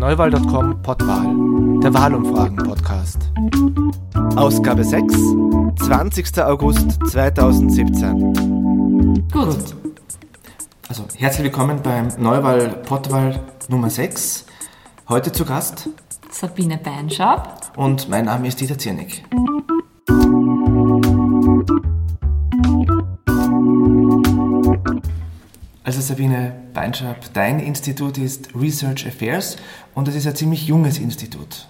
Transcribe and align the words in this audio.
Neuwahl.com 0.00 0.82
Pottwahl, 0.82 1.26
der 1.82 1.92
Wahlumfragen-Podcast. 1.92 3.18
Ausgabe 4.34 4.82
6, 4.82 5.14
20. 5.84 6.42
August 6.42 6.98
2017. 7.10 9.28
Gut. 9.30 9.58
Also, 10.88 11.04
herzlich 11.16 11.44
willkommen 11.44 11.82
beim 11.82 12.08
Neuwahl-Pottwahl 12.16 13.40
Nummer 13.68 13.90
6. 13.90 14.46
Heute 15.10 15.32
zu 15.32 15.44
Gast 15.44 15.90
Sabine 16.30 16.78
Beinschab. 16.78 17.70
Und 17.76 18.08
mein 18.08 18.24
Name 18.24 18.48
ist 18.48 18.58
Dieter 18.58 18.78
Ziernig. 18.78 19.22
Also 25.90 26.02
Sabine 26.02 26.52
Beinschab, 26.72 27.16
dein 27.32 27.58
Institut 27.58 28.16
ist 28.16 28.54
Research 28.54 29.08
Affairs 29.08 29.56
und 29.92 30.06
es 30.06 30.14
ist 30.14 30.24
ein 30.24 30.36
ziemlich 30.36 30.68
junges 30.68 31.00
Institut. 31.00 31.66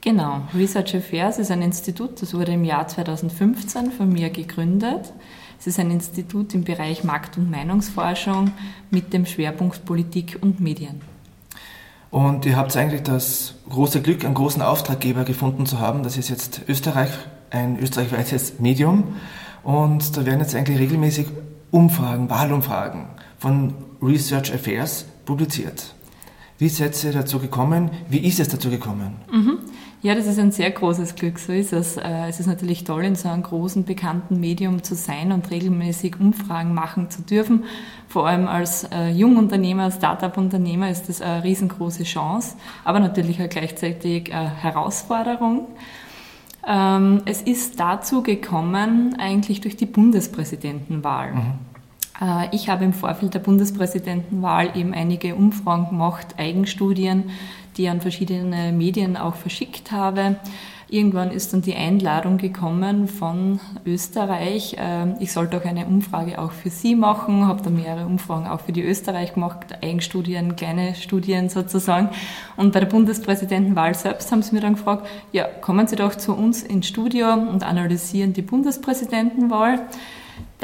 Genau, 0.00 0.40
Research 0.54 0.96
Affairs 0.96 1.38
ist 1.38 1.50
ein 1.50 1.60
Institut, 1.60 2.22
das 2.22 2.32
wurde 2.32 2.52
im 2.52 2.64
Jahr 2.64 2.88
2015 2.88 3.92
von 3.92 4.10
mir 4.10 4.30
gegründet. 4.30 5.12
Es 5.60 5.66
ist 5.66 5.78
ein 5.78 5.90
Institut 5.90 6.54
im 6.54 6.64
Bereich 6.64 7.04
Markt- 7.04 7.36
und 7.36 7.50
Meinungsforschung 7.50 8.52
mit 8.90 9.12
dem 9.12 9.26
Schwerpunkt 9.26 9.84
Politik 9.84 10.38
und 10.40 10.60
Medien. 10.60 11.02
Und 12.10 12.46
ihr 12.46 12.56
habt 12.56 12.74
eigentlich 12.78 13.02
das 13.02 13.56
große 13.68 14.00
Glück, 14.00 14.24
einen 14.24 14.32
großen 14.32 14.62
Auftraggeber 14.62 15.24
gefunden 15.24 15.66
zu 15.66 15.80
haben. 15.80 16.02
Das 16.02 16.16
ist 16.16 16.30
jetzt 16.30 16.62
Österreich, 16.66 17.10
ein 17.50 17.78
österreichweites 17.78 18.58
Medium. 18.58 19.16
Und 19.62 20.16
da 20.16 20.24
werden 20.24 20.40
jetzt 20.40 20.54
eigentlich 20.54 20.78
regelmäßig 20.78 21.26
Umfragen, 21.70 22.30
Wahlumfragen 22.30 23.08
von 23.44 23.74
Research 24.00 24.54
Affairs 24.54 25.04
publiziert. 25.26 25.94
Wie 26.56 26.70
seid 26.70 27.04
ihr 27.04 27.12
dazu 27.12 27.38
gekommen? 27.38 27.90
Wie 28.08 28.26
ist 28.26 28.40
es 28.40 28.48
dazu 28.48 28.70
gekommen? 28.70 29.16
Mhm. 29.30 29.58
Ja, 30.00 30.14
das 30.14 30.24
ist 30.24 30.38
ein 30.38 30.50
sehr 30.50 30.70
großes 30.70 31.14
Glück, 31.14 31.38
so 31.38 31.52
ist 31.52 31.74
es. 31.74 31.98
Äh, 31.98 32.28
es 32.28 32.40
ist 32.40 32.46
natürlich 32.46 32.84
toll, 32.84 33.04
in 33.04 33.16
so 33.16 33.28
einem 33.28 33.42
großen, 33.42 33.84
bekannten 33.84 34.40
Medium 34.40 34.82
zu 34.82 34.94
sein 34.94 35.30
und 35.30 35.50
regelmäßig 35.50 36.18
Umfragen 36.18 36.72
machen 36.72 37.10
zu 37.10 37.20
dürfen. 37.20 37.64
Vor 38.08 38.26
allem 38.26 38.48
als 38.48 38.84
äh, 38.84 39.10
Jungunternehmer, 39.10 39.90
Start-up-Unternehmer 39.90 40.88
ist 40.88 41.10
das 41.10 41.20
eine 41.20 41.44
riesengroße 41.44 42.04
Chance, 42.04 42.56
aber 42.82 42.98
natürlich 42.98 43.42
auch 43.42 43.48
gleichzeitig 43.50 44.32
eine 44.32 44.48
Herausforderung. 44.48 45.68
Ähm, 46.66 47.20
es 47.26 47.42
ist 47.42 47.78
dazu 47.78 48.22
gekommen 48.22 49.16
eigentlich 49.18 49.60
durch 49.60 49.76
die 49.76 49.86
Bundespräsidentenwahl. 49.86 51.34
Mhm. 51.34 51.73
Äh, 52.20 52.54
ich 52.54 52.68
habe 52.68 52.84
im 52.84 52.92
Vorfeld 52.92 53.34
der 53.34 53.40
Bundespräsidentenwahl 53.40 54.76
eben 54.76 54.94
einige 54.94 55.34
Umfragen 55.34 55.88
gemacht, 55.88 56.34
Eigenstudien, 56.38 57.30
die 57.76 57.88
an 57.88 58.00
verschiedene 58.00 58.72
Medien 58.72 59.16
auch 59.16 59.34
verschickt 59.34 59.92
habe. 59.92 60.36
Irgendwann 60.88 61.30
ist 61.30 61.52
dann 61.52 61.62
die 61.62 61.74
Einladung 61.74 62.36
gekommen 62.36 63.08
von 63.08 63.58
Österreich. 63.84 64.76
Ähm, 64.78 65.16
ich 65.18 65.32
sollte 65.32 65.56
auch 65.56 65.64
eine 65.64 65.86
Umfrage 65.86 66.38
auch 66.38 66.52
für 66.52 66.70
Sie 66.70 66.94
machen, 66.94 67.48
habe 67.48 67.62
dann 67.62 67.74
mehrere 67.74 68.06
Umfragen 68.06 68.46
auch 68.46 68.60
für 68.60 68.72
die 68.72 68.82
Österreich 68.82 69.34
gemacht, 69.34 69.82
Eigenstudien, 69.82 70.56
kleine 70.56 70.94
Studien 70.94 71.48
sozusagen. 71.48 72.10
Und 72.56 72.72
bei 72.72 72.80
der 72.80 72.86
Bundespräsidentenwahl 72.86 73.94
selbst 73.94 74.30
haben 74.30 74.42
sie 74.42 74.54
mir 74.54 74.60
dann 74.60 74.74
gefragt, 74.74 75.08
ja, 75.32 75.46
kommen 75.46 75.86
Sie 75.86 75.96
doch 75.96 76.14
zu 76.14 76.32
uns 76.32 76.62
ins 76.62 76.86
Studio 76.86 77.32
und 77.32 77.64
analysieren 77.64 78.32
die 78.32 78.42
Bundespräsidentenwahl. 78.42 79.80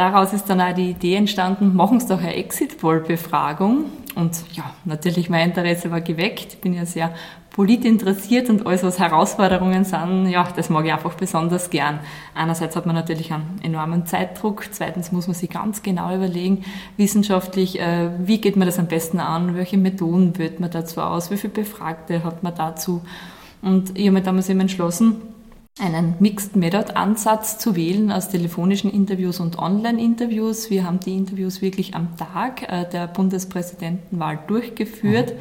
Daraus 0.00 0.32
ist 0.32 0.48
dann 0.48 0.62
auch 0.62 0.72
die 0.72 0.88
Idee 0.88 1.16
entstanden, 1.16 1.76
machen 1.76 2.00
Sie 2.00 2.08
doch 2.08 2.20
eine 2.20 2.34
Exit-Poll-Befragung. 2.34 3.84
Und 4.14 4.32
ja, 4.54 4.64
natürlich 4.86 5.28
mein 5.28 5.50
Interesse 5.50 5.90
war 5.90 6.00
geweckt. 6.00 6.54
Ich 6.54 6.60
bin 6.62 6.72
ja 6.72 6.86
sehr 6.86 7.12
politinteressiert 7.50 8.48
und 8.48 8.66
alles, 8.66 8.82
was 8.82 8.98
Herausforderungen 8.98 9.84
sind, 9.84 10.30
ja, 10.30 10.48
das 10.56 10.70
mag 10.70 10.86
ich 10.86 10.92
einfach 10.94 11.12
besonders 11.16 11.68
gern. 11.68 12.00
Einerseits 12.34 12.76
hat 12.76 12.86
man 12.86 12.94
natürlich 12.94 13.30
einen 13.30 13.60
enormen 13.62 14.06
Zeitdruck. 14.06 14.64
Zweitens 14.70 15.12
muss 15.12 15.26
man 15.26 15.34
sich 15.34 15.50
ganz 15.50 15.82
genau 15.82 16.16
überlegen, 16.16 16.64
wissenschaftlich, 16.96 17.78
äh, 17.78 18.08
wie 18.20 18.40
geht 18.40 18.56
man 18.56 18.64
das 18.64 18.78
am 18.78 18.86
besten 18.86 19.20
an? 19.20 19.54
Welche 19.54 19.76
Methoden 19.76 20.38
wählt 20.38 20.60
man 20.60 20.70
dazu 20.70 21.02
aus? 21.02 21.30
Wie 21.30 21.36
viele 21.36 21.52
Befragte 21.52 22.24
hat 22.24 22.42
man 22.42 22.54
dazu? 22.54 23.02
Und 23.60 23.98
ich 23.98 24.06
habe 24.06 24.12
mir 24.12 24.22
damals 24.22 24.48
eben 24.48 24.60
entschlossen, 24.60 25.16
einen 25.80 26.14
Mixed 26.20 26.56
Method 26.56 26.92
Ansatz 26.94 27.58
zu 27.58 27.74
wählen 27.74 28.12
aus 28.12 28.28
telefonischen 28.28 28.90
Interviews 28.92 29.40
und 29.40 29.58
Online-Interviews. 29.58 30.70
Wir 30.70 30.84
haben 30.84 31.00
die 31.00 31.16
Interviews 31.16 31.62
wirklich 31.62 31.94
am 31.94 32.16
Tag 32.16 32.70
äh, 32.70 32.88
der 32.88 33.06
Bundespräsidentenwahl 33.06 34.38
durchgeführt. 34.46 35.34
Mhm. 35.34 35.40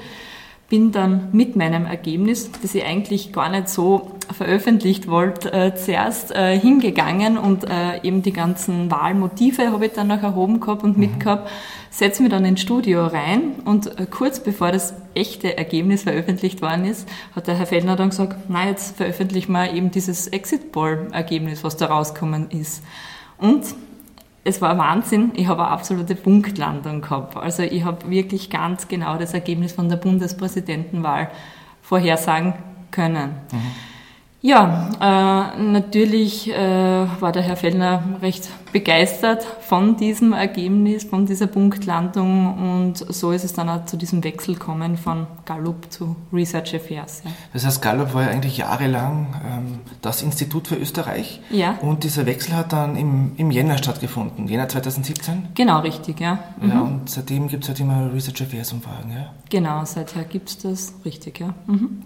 Bin 0.69 0.91
dann 0.91 1.29
mit 1.31 1.55
meinem 1.55 1.85
Ergebnis, 1.85 2.51
das 2.61 2.75
ich 2.75 2.85
eigentlich 2.85 3.33
gar 3.33 3.49
nicht 3.49 3.69
so 3.69 4.11
veröffentlicht 4.31 5.07
wollte, 5.07 5.51
äh, 5.51 5.75
zuerst 5.75 6.31
äh, 6.31 6.57
hingegangen 6.57 7.37
und 7.37 7.65
eben 8.03 8.21
die 8.21 8.33
ganzen 8.33 8.91
Wahlmotive 8.91 9.71
habe 9.71 9.87
ich 9.87 9.93
dann 9.93 10.07
noch 10.07 10.21
erhoben 10.21 10.59
gehabt 10.59 10.83
und 10.83 10.97
mhm. 10.97 11.09
mitgehabt 11.09 11.49
setze 11.89 12.21
mich 12.21 12.31
dann 12.31 12.45
ins 12.45 12.61
Studio 12.61 13.07
rein 13.07 13.55
und 13.65 13.99
äh, 13.99 14.05
kurz 14.05 14.39
bevor 14.41 14.71
das 14.71 14.93
echte 15.15 15.57
Ergebnis 15.57 16.03
veröffentlicht 16.03 16.61
worden 16.61 16.85
ist, 16.85 17.07
hat 17.35 17.47
der 17.47 17.55
Herr 17.55 17.65
Fellner 17.65 17.95
dann 17.95 18.09
gesagt, 18.09 18.37
na 18.47 18.67
jetzt 18.67 18.97
veröffentlichen 18.97 19.51
wir 19.51 19.73
eben 19.73 19.91
dieses 19.91 20.27
Exit 20.27 20.71
Poll 20.71 21.07
Ergebnis, 21.11 21.63
was 21.63 21.77
da 21.77 21.87
rausgekommen 21.87 22.51
ist. 22.51 22.83
Und 23.37 23.63
es 24.49 24.61
war 24.61 24.77
Wahnsinn, 24.79 25.31
ich 25.35 25.47
habe 25.47 25.61
eine 25.61 25.71
absolute 25.71 26.15
Punktlandung 26.15 27.01
gehabt. 27.01 27.37
Also 27.37 27.61
ich 27.61 27.83
habe 27.83 28.09
wirklich 28.09 28.49
ganz 28.49 28.87
genau 28.87 29.17
das 29.17 29.35
Ergebnis 29.35 29.73
von 29.73 29.89
der 29.89 29.97
Bundespräsidentenwahl 29.97 31.29
vorhersagen 31.83 32.53
können. 32.89 33.35
Mhm. 33.51 33.71
Ja, 34.41 34.89
äh, 35.01 35.61
natürlich 35.61 36.49
äh, 36.49 36.57
war 37.19 37.33
der 37.33 37.41
Herr 37.41 37.57
Fellner 37.57 38.01
recht 38.21 38.49
begeistert 38.71 39.43
von 39.43 39.97
diesem 39.97 40.31
Ergebnis, 40.31 41.03
von 41.03 41.25
dieser 41.25 41.47
Punktlandung 41.47 42.57
und 42.57 42.97
so 43.13 43.31
ist 43.31 43.43
es 43.43 43.51
dann 43.51 43.67
auch 43.67 43.85
zu 43.85 43.97
diesem 43.97 44.23
Wechsel 44.23 44.53
gekommen 44.53 44.97
von 44.97 45.27
Gallup 45.43 45.91
zu 45.91 46.15
Research 46.31 46.73
Affairs. 46.73 47.21
Ja. 47.25 47.31
Das 47.51 47.65
heißt, 47.65 47.81
Gallup 47.81 48.13
war 48.13 48.23
ja 48.23 48.29
eigentlich 48.29 48.57
jahrelang 48.57 49.35
ähm, 49.45 49.79
das 50.01 50.21
Institut 50.21 50.69
für 50.69 50.75
Österreich 50.75 51.41
ja. 51.49 51.77
und 51.81 52.05
dieser 52.05 52.25
Wechsel 52.25 52.55
hat 52.55 52.71
dann 52.71 52.95
im, 52.95 53.33
im 53.35 53.51
Jänner 53.51 53.77
stattgefunden, 53.77 54.47
Jänner 54.47 54.69
2017? 54.69 55.49
Genau, 55.53 55.79
richtig, 55.79 56.21
ja. 56.21 56.39
Mhm. 56.61 56.69
Ja, 56.69 56.81
und 56.81 57.09
seitdem 57.09 57.49
gibt 57.49 57.63
es 57.63 57.69
halt 57.69 57.81
immer 57.81 58.09
Research 58.13 58.41
Affairs 58.43 58.71
Umfragen, 58.71 59.11
ja? 59.11 59.33
Genau, 59.49 59.83
seither 59.83 60.23
gibt 60.23 60.49
es 60.49 60.57
das, 60.59 60.93
richtig, 61.03 61.41
ja. 61.41 61.53
Mhm. 61.67 62.03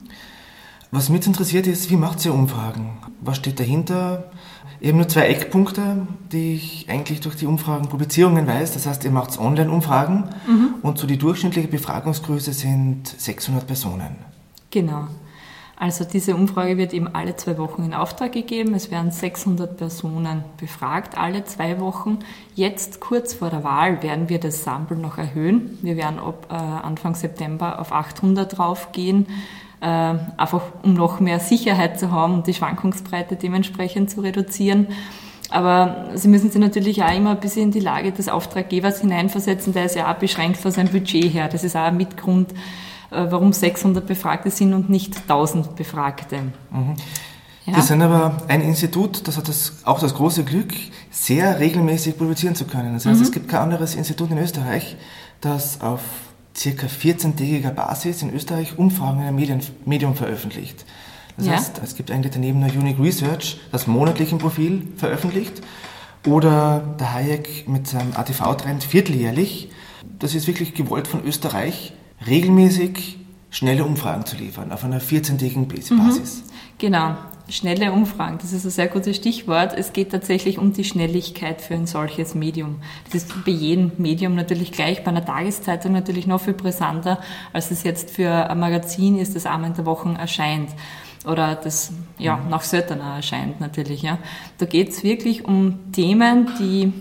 Was 0.95 1.09
mich 1.09 1.25
interessiert 1.25 1.65
ist, 1.65 1.89
wie 1.89 1.95
macht 1.95 2.23
ihr 2.23 2.31
Umfragen? 2.31 2.99
Was 3.19 3.37
steht 3.37 3.59
dahinter? 3.59 4.25
Ich 4.79 4.89
habe 4.89 4.97
nur 4.97 5.07
zwei 5.07 5.25
Eckpunkte, 5.25 6.05
die 6.31 6.53
ich 6.53 6.85
eigentlich 6.87 7.19
durch 7.19 7.35
die 7.35 7.47
Umfragenpublizierungen 7.47 8.45
weiß. 8.45 8.75
Das 8.75 8.85
heißt, 8.85 9.03
ihr 9.03 9.09
macht 9.09 9.39
Online-Umfragen 9.39 10.29
mhm. 10.45 10.75
und 10.83 10.99
so 10.99 11.07
die 11.07 11.17
durchschnittliche 11.17 11.67
Befragungsgröße 11.67 12.53
sind 12.53 13.07
600 13.07 13.65
Personen. 13.65 14.17
Genau. 14.69 15.07
Also 15.77 16.05
diese 16.05 16.35
Umfrage 16.35 16.77
wird 16.77 16.93
eben 16.93 17.07
alle 17.07 17.35
zwei 17.37 17.57
Wochen 17.57 17.81
in 17.81 17.95
Auftrag 17.95 18.33
gegeben. 18.33 18.75
Es 18.75 18.91
werden 18.91 19.09
600 19.09 19.75
Personen 19.75 20.43
befragt, 20.57 21.17
alle 21.17 21.43
zwei 21.43 21.79
Wochen. 21.79 22.19
Jetzt 22.53 22.99
kurz 22.99 23.33
vor 23.33 23.49
der 23.49 23.63
Wahl 23.63 24.03
werden 24.03 24.29
wir 24.29 24.39
das 24.39 24.63
Sample 24.63 24.97
noch 24.97 25.17
erhöhen. 25.17 25.75
Wir 25.81 25.97
werden 25.97 26.19
ab 26.19 26.45
äh, 26.51 26.53
Anfang 26.53 27.15
September 27.15 27.79
auf 27.79 27.91
800 27.91 28.59
draufgehen 28.59 29.25
einfach 29.85 30.61
um 30.83 30.94
noch 30.94 31.19
mehr 31.19 31.39
Sicherheit 31.39 31.99
zu 31.99 32.11
haben 32.11 32.33
und 32.33 32.47
die 32.47 32.53
Schwankungsbreite 32.53 33.35
dementsprechend 33.35 34.09
zu 34.09 34.21
reduzieren. 34.21 34.88
Aber 35.49 36.09
Sie 36.16 36.29
müssen 36.29 36.49
sich 36.49 36.59
natürlich 36.59 37.03
auch 37.03 37.16
immer 37.16 37.31
ein 37.31 37.39
bisschen 37.39 37.63
in 37.63 37.71
die 37.71 37.79
Lage 37.79 38.11
des 38.11 38.27
Auftraggebers 38.27 39.01
hineinversetzen, 39.01 39.73
der 39.73 39.85
ist 39.85 39.95
ja 39.95 40.11
auch 40.11 40.17
beschränkt 40.17 40.57
von 40.57 40.72
seinem 40.72 40.89
Budget 40.89 41.31
her. 41.33 41.47
Das 41.47 41.63
ist 41.63 41.75
auch 41.75 41.81
ein 41.83 41.97
Mitgrund, 41.97 42.52
äh, 43.11 43.28
warum 43.29 43.53
600 43.53 44.05
Befragte 44.05 44.49
sind 44.49 44.73
und 44.73 44.90
nicht 44.90 45.16
1000 45.16 45.75
Befragte. 45.75 46.41
Mhm. 46.72 46.96
Ja. 47.66 47.75
Wir 47.75 47.84
sind 47.84 48.02
aber 48.02 48.37
ein 48.47 48.61
Institut, 48.61 49.28
das 49.28 49.37
hat 49.37 49.47
das, 49.47 49.85
auch 49.85 49.99
das 49.99 50.16
große 50.16 50.43
Glück, 50.43 50.73
sehr 51.11 51.59
regelmäßig 51.59 52.17
publizieren 52.17 52.55
zu 52.55 52.66
können. 52.66 52.93
Das 52.93 53.05
heißt, 53.05 53.19
mhm. 53.19 53.25
es 53.25 53.31
gibt 53.31 53.47
kein 53.47 53.61
anderes 53.61 53.96
Institut 53.96 54.31
in 54.31 54.37
Österreich, 54.37 54.97
das 55.40 55.81
auf 55.81 56.02
circa 56.55 56.88
14-tägiger 56.88 57.72
Basis 57.72 58.22
in 58.22 58.34
Österreich 58.34 58.78
Umfragen 58.78 59.22
in 59.22 59.28
einem 59.28 59.61
Medium 59.85 60.16
veröffentlicht. 60.16 60.85
Das 61.38 61.47
ja. 61.47 61.53
heißt, 61.53 61.82
es 61.84 61.96
gibt 61.96 62.11
eigentlich 62.11 62.34
daneben 62.34 62.59
noch 62.59 62.73
Unique 62.76 63.00
Research, 63.00 63.59
das 63.72 63.88
monatlich 63.88 64.32
im 64.32 64.38
Profil 64.38 64.88
veröffentlicht, 64.97 65.61
oder 66.28 66.96
der 67.00 67.14
Hayek 67.14 67.67
mit 67.67 67.88
seinem 67.88 68.14
ATV-Trend 68.16 68.84
vierteljährlich. 68.84 69.70
Das 70.20 70.35
ist 70.35 70.47
wirklich 70.47 70.73
gewollt 70.73 71.08
von 71.08 71.23
Österreich, 71.26 71.94
regelmäßig 72.26 73.17
schnelle 73.49 73.84
Umfragen 73.84 74.26
zu 74.26 74.35
liefern, 74.35 74.72
auf 74.72 74.84
einer 74.84 75.02
14-tägigen 75.02 75.67
Basis. 75.67 76.38
Mhm. 76.38 76.52
Genau. 76.78 77.16
Schnelle 77.49 77.91
Umfragen, 77.91 78.37
das 78.41 78.53
ist 78.53 78.66
ein 78.66 78.72
sehr 78.72 78.87
gutes 78.87 79.16
Stichwort. 79.16 79.73
Es 79.78 79.93
geht 79.93 80.11
tatsächlich 80.11 80.57
um 80.57 80.73
die 80.73 80.84
Schnelligkeit 80.84 81.61
für 81.61 81.73
ein 81.73 81.87
solches 81.87 82.35
Medium. 82.35 82.78
Das 83.05 83.16
ist 83.16 83.45
bei 83.45 83.51
jedem 83.51 83.91
Medium 83.97 84.35
natürlich 84.35 84.72
gleich, 84.72 85.03
bei 85.03 85.11
einer 85.11 85.25
Tageszeitung 85.25 85.91
natürlich 85.91 86.25
noch 86.25 86.41
viel 86.41 86.53
brisanter, 86.53 87.19
als 87.51 87.72
es 87.72 87.84
jetzt 87.84 88.11
für 88.11 88.49
ein 88.49 88.59
Magazin 88.59 89.17
ist, 89.17 89.35
das 89.35 89.45
einmal 89.45 89.72
in 89.72 89.75
der 89.75 89.85
Woche 89.85 90.16
erscheint 90.17 90.69
oder 91.25 91.55
das 91.55 91.91
ja 92.17 92.40
nach 92.49 92.63
seltener 92.63 93.16
erscheint 93.16 93.59
natürlich. 93.59 94.01
Ja. 94.01 94.19
Da 94.57 94.66
geht 94.66 94.89
es 94.89 95.03
wirklich 95.03 95.46
um 95.46 95.91
Themen, 95.91 96.49
die 96.59 96.93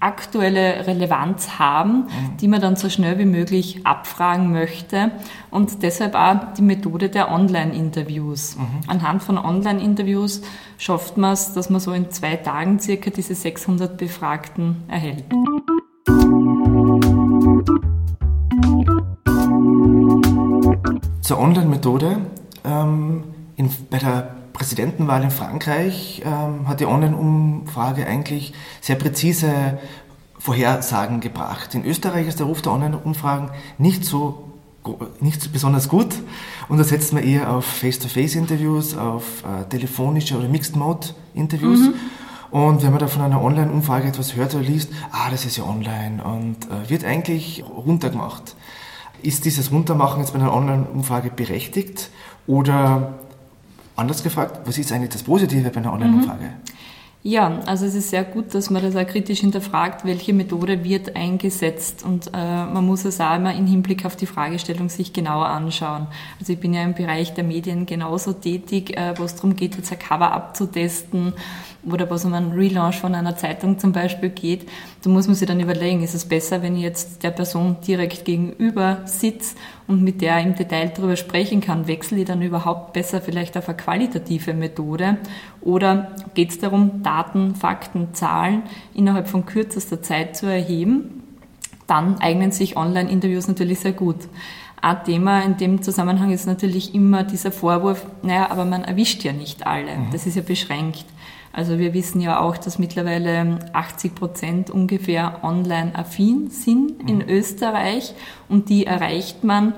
aktuelle 0.00 0.86
Relevanz 0.86 1.58
haben, 1.58 2.06
die 2.40 2.48
man 2.48 2.60
dann 2.60 2.76
so 2.76 2.88
schnell 2.88 3.18
wie 3.18 3.26
möglich 3.26 3.86
abfragen 3.86 4.50
möchte 4.50 5.12
und 5.50 5.82
deshalb 5.82 6.14
auch 6.14 6.54
die 6.56 6.62
Methode 6.62 7.10
der 7.10 7.30
Online-Interviews. 7.30 8.56
Mhm. 8.56 8.88
Anhand 8.88 9.22
von 9.22 9.36
Online-Interviews 9.36 10.40
schafft 10.78 11.18
man 11.18 11.32
es, 11.32 11.52
dass 11.52 11.68
man 11.68 11.80
so 11.80 11.92
in 11.92 12.10
zwei 12.10 12.36
Tagen 12.36 12.80
circa 12.80 13.10
diese 13.10 13.34
600 13.34 13.96
Befragten 13.98 14.84
erhält. 14.88 15.24
Zur 21.20 21.38
Online-Methode. 21.38 22.18
Ähm, 22.64 23.24
bei 23.90 23.98
der 23.98 24.39
Präsidentenwahl 24.52 25.22
in 25.22 25.30
Frankreich 25.30 26.22
ähm, 26.24 26.68
hat 26.68 26.80
die 26.80 26.86
Online-Umfrage 26.86 28.06
eigentlich 28.06 28.52
sehr 28.80 28.96
präzise 28.96 29.78
Vorhersagen 30.38 31.20
gebracht. 31.20 31.74
In 31.74 31.84
Österreich 31.84 32.26
ist 32.26 32.38
der 32.38 32.46
Ruf 32.46 32.62
der 32.62 32.72
Online-Umfragen 32.72 33.50
nicht 33.78 34.04
so 34.04 34.46
nicht 35.20 35.42
so 35.42 35.50
besonders 35.50 35.90
gut 35.90 36.14
und 36.68 36.78
da 36.78 36.84
setzt 36.84 37.12
man 37.12 37.22
eher 37.22 37.52
auf 37.52 37.66
Face-to-Face-Interviews, 37.66 38.96
auf 38.96 39.44
äh, 39.44 39.68
telefonische 39.68 40.38
oder 40.38 40.48
Mixed-Mode-Interviews. 40.48 41.80
Mhm. 41.80 41.94
Und 42.50 42.82
wenn 42.82 42.90
man 42.90 42.98
da 42.98 43.06
von 43.06 43.22
einer 43.22 43.42
Online-Umfrage 43.42 44.08
etwas 44.08 44.34
hört 44.34 44.54
oder 44.54 44.64
liest, 44.64 44.90
ah, 45.12 45.30
das 45.30 45.44
ist 45.44 45.56
ja 45.56 45.64
online 45.64 46.22
und 46.24 46.56
äh, 46.66 46.88
wird 46.88 47.04
eigentlich 47.04 47.62
runtergemacht. 47.62 48.56
Ist 49.22 49.44
dieses 49.44 49.70
Runtermachen 49.70 50.20
jetzt 50.20 50.32
bei 50.32 50.40
einer 50.40 50.52
Online-Umfrage 50.52 51.30
berechtigt 51.30 52.10
oder 52.46 53.18
Anders 54.00 54.22
gefragt, 54.22 54.60
was 54.64 54.78
ist 54.78 54.90
eigentlich 54.92 55.10
das 55.10 55.22
Positive 55.22 55.68
bei 55.68 55.76
einer 55.76 55.92
Online-Umfrage? 55.92 56.44
Mhm. 56.44 56.80
Ja, 57.22 57.60
also 57.66 57.84
es 57.84 57.94
ist 57.94 58.08
sehr 58.08 58.24
gut, 58.24 58.54
dass 58.54 58.70
man 58.70 58.82
das 58.82 58.96
auch 58.96 59.06
kritisch 59.06 59.40
hinterfragt, 59.40 60.06
welche 60.06 60.32
Methode 60.32 60.84
wird 60.84 61.14
eingesetzt. 61.16 62.02
Und 62.02 62.28
äh, 62.28 62.64
man 62.64 62.86
muss 62.86 63.04
es 63.04 63.20
auch 63.20 63.36
immer 63.36 63.54
im 63.54 63.66
Hinblick 63.66 64.06
auf 64.06 64.16
die 64.16 64.24
Fragestellung 64.24 64.88
sich 64.88 65.12
genauer 65.12 65.46
anschauen. 65.46 66.06
Also 66.38 66.54
ich 66.54 66.60
bin 66.60 66.72
ja 66.72 66.82
im 66.82 66.94
Bereich 66.94 67.34
der 67.34 67.44
Medien 67.44 67.84
genauso 67.84 68.32
tätig, 68.32 68.96
äh, 68.96 69.12
wo 69.18 69.24
es 69.24 69.34
darum 69.34 69.54
geht, 69.54 69.76
jetzt 69.76 69.92
ein 69.92 69.98
Cover 69.98 70.32
abzutesten 70.32 71.34
oder 71.88 72.10
was 72.10 72.24
um 72.24 72.34
einen 72.34 72.52
Relaunch 72.52 72.98
von 72.98 73.14
einer 73.14 73.36
Zeitung 73.36 73.78
zum 73.78 73.92
Beispiel 73.92 74.28
geht, 74.30 74.68
da 75.02 75.10
muss 75.10 75.26
man 75.26 75.34
sich 75.34 75.48
dann 75.48 75.60
überlegen, 75.60 76.02
ist 76.02 76.14
es 76.14 76.26
besser, 76.26 76.62
wenn 76.62 76.76
ich 76.76 76.82
jetzt 76.82 77.22
der 77.22 77.30
Person 77.30 77.76
direkt 77.86 78.24
gegenüber 78.24 78.98
sitze 79.06 79.56
und 79.86 80.02
mit 80.02 80.20
der 80.20 80.40
im 80.40 80.54
Detail 80.54 80.92
darüber 80.94 81.16
sprechen 81.16 81.60
kann, 81.60 81.86
wechsle 81.86 82.18
ich 82.18 82.26
dann 82.26 82.42
überhaupt 82.42 82.92
besser 82.92 83.20
vielleicht 83.20 83.56
auf 83.56 83.68
eine 83.68 83.76
qualitative 83.76 84.54
Methode 84.54 85.16
oder 85.60 86.12
geht 86.34 86.50
es 86.50 86.58
darum, 86.58 87.02
Daten, 87.02 87.54
Fakten, 87.54 88.12
Zahlen 88.12 88.62
innerhalb 88.94 89.28
von 89.28 89.46
kürzester 89.46 90.02
Zeit 90.02 90.36
zu 90.36 90.46
erheben, 90.46 91.22
dann 91.86 92.18
eignen 92.20 92.52
sich 92.52 92.76
Online-Interviews 92.76 93.48
natürlich 93.48 93.80
sehr 93.80 93.92
gut. 93.92 94.28
Ein 94.82 95.04
Thema 95.04 95.42
in 95.42 95.56
dem 95.58 95.82
Zusammenhang 95.82 96.30
ist 96.30 96.46
natürlich 96.46 96.94
immer 96.94 97.22
dieser 97.22 97.52
Vorwurf, 97.52 98.06
naja, 98.22 98.50
aber 98.50 98.64
man 98.64 98.84
erwischt 98.84 99.22
ja 99.24 99.32
nicht 99.32 99.66
alle. 99.66 99.94
Mhm. 99.96 100.10
Das 100.12 100.26
ist 100.26 100.36
ja 100.36 100.42
beschränkt. 100.42 101.04
Also 101.52 101.78
wir 101.78 101.94
wissen 101.94 102.20
ja 102.20 102.40
auch, 102.40 102.56
dass 102.56 102.78
mittlerweile 102.78 103.58
80 103.72 104.14
Prozent 104.14 104.70
ungefähr 104.70 105.40
online 105.42 105.94
affin 105.94 106.48
sind 106.50 107.08
in 107.08 107.16
mhm. 107.16 107.28
Österreich 107.28 108.14
und 108.48 108.68
die 108.68 108.86
erreicht 108.86 109.42
man. 109.42 109.74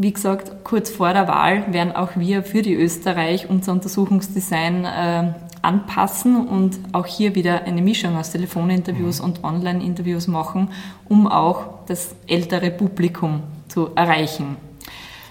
Wie 0.00 0.12
gesagt, 0.12 0.64
kurz 0.64 0.90
vor 0.90 1.12
der 1.12 1.26
Wahl 1.26 1.72
werden 1.72 1.92
auch 1.94 2.10
wir 2.14 2.44
für 2.44 2.62
die 2.62 2.74
Österreich 2.74 3.50
unser 3.50 3.72
Untersuchungsdesign 3.72 4.84
äh, 4.84 5.32
anpassen 5.60 6.46
und 6.46 6.78
auch 6.92 7.06
hier 7.06 7.34
wieder 7.34 7.64
eine 7.64 7.82
Mischung 7.82 8.16
aus 8.16 8.30
Telefoninterviews 8.30 9.18
mhm. 9.18 9.24
und 9.24 9.44
Online-Interviews 9.44 10.28
machen, 10.28 10.70
um 11.08 11.26
auch 11.26 11.84
das 11.86 12.14
ältere 12.26 12.70
Publikum 12.70 13.42
zu 13.66 13.90
erreichen. 13.94 14.67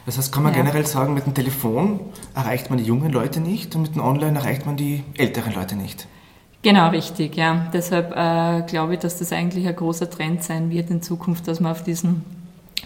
Das 0.07 0.18
heißt, 0.18 0.31
kann 0.31 0.42
man 0.42 0.54
ja. 0.54 0.62
generell 0.62 0.86
sagen, 0.86 1.13
mit 1.13 1.25
dem 1.25 1.33
Telefon 1.33 2.00
erreicht 2.33 2.69
man 2.69 2.80
die 2.80 2.86
jungen 2.86 3.12
Leute 3.12 3.42
nicht 3.42 3.75
und 3.75 3.81
mit 3.81 3.95
dem 3.95 4.01
Online 4.01 4.39
erreicht 4.39 4.65
man 4.65 4.77
die 4.77 5.04
älteren 5.18 5.54
Leute 5.54 5.75
nicht. 5.75 6.07
Genau, 6.62 6.88
richtig, 6.89 7.36
ja. 7.36 7.68
Deshalb 7.74 8.12
äh, 8.15 8.62
glaube 8.65 8.94
ich, 8.94 9.00
dass 9.01 9.19
das 9.19 9.33
eigentlich 9.33 9.68
ein 9.68 9.75
großer 9.75 10.09
Trend 10.09 10.44
sein 10.44 10.69
wird 10.69 10.89
in 10.92 11.01
Zukunft, 11.01 11.50
dass 11.50 11.59
man 11.59 11.74
auf 11.74 11.83
diesen 11.83 12.24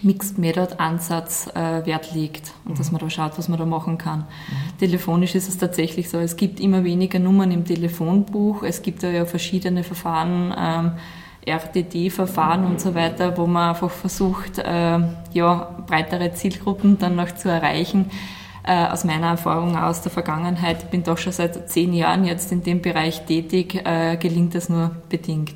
Mixed 0.01 0.39
Method 0.39 0.79
Ansatz 0.79 1.47
äh, 1.53 1.85
Wert 1.85 2.11
legt 2.15 2.53
und 2.65 2.73
mhm. 2.73 2.77
dass 2.79 2.91
man 2.91 2.99
da 2.99 3.09
schaut, 3.11 3.37
was 3.37 3.49
man 3.49 3.59
da 3.59 3.67
machen 3.67 3.99
kann. 3.99 4.21
Mhm. 4.21 4.77
Telefonisch 4.79 5.35
ist 5.35 5.47
es 5.47 5.59
tatsächlich 5.59 6.09
so, 6.09 6.17
es 6.17 6.35
gibt 6.35 6.59
immer 6.59 6.83
weniger 6.83 7.19
Nummern 7.19 7.51
im 7.51 7.65
Telefonbuch, 7.65 8.63
es 8.63 8.81
gibt 8.81 9.03
ja 9.03 9.25
verschiedene 9.25 9.83
Verfahren, 9.83 10.55
ähm, 10.57 10.91
RTD-Verfahren 11.45 12.65
und 12.65 12.79
so 12.79 12.93
weiter, 12.93 13.37
wo 13.37 13.47
man 13.47 13.69
einfach 13.69 13.89
versucht, 13.89 14.59
äh, 14.59 14.99
ja, 15.33 15.83
breitere 15.87 16.33
Zielgruppen 16.33 16.99
dann 16.99 17.15
noch 17.15 17.33
zu 17.35 17.49
erreichen. 17.49 18.11
Äh, 18.63 18.85
aus 18.87 19.05
meiner 19.05 19.27
Erfahrung 19.27 19.75
aus 19.75 20.03
der 20.03 20.11
Vergangenheit, 20.11 20.83
ich 20.83 20.89
bin 20.89 21.03
doch 21.03 21.17
schon 21.17 21.33
seit 21.33 21.67
zehn 21.69 21.93
Jahren 21.93 22.25
jetzt 22.25 22.51
in 22.51 22.61
dem 22.61 22.81
Bereich 22.81 23.25
tätig, 23.25 23.81
äh, 23.85 24.17
gelingt 24.17 24.53
das 24.53 24.69
nur 24.69 24.91
bedingt. 25.09 25.55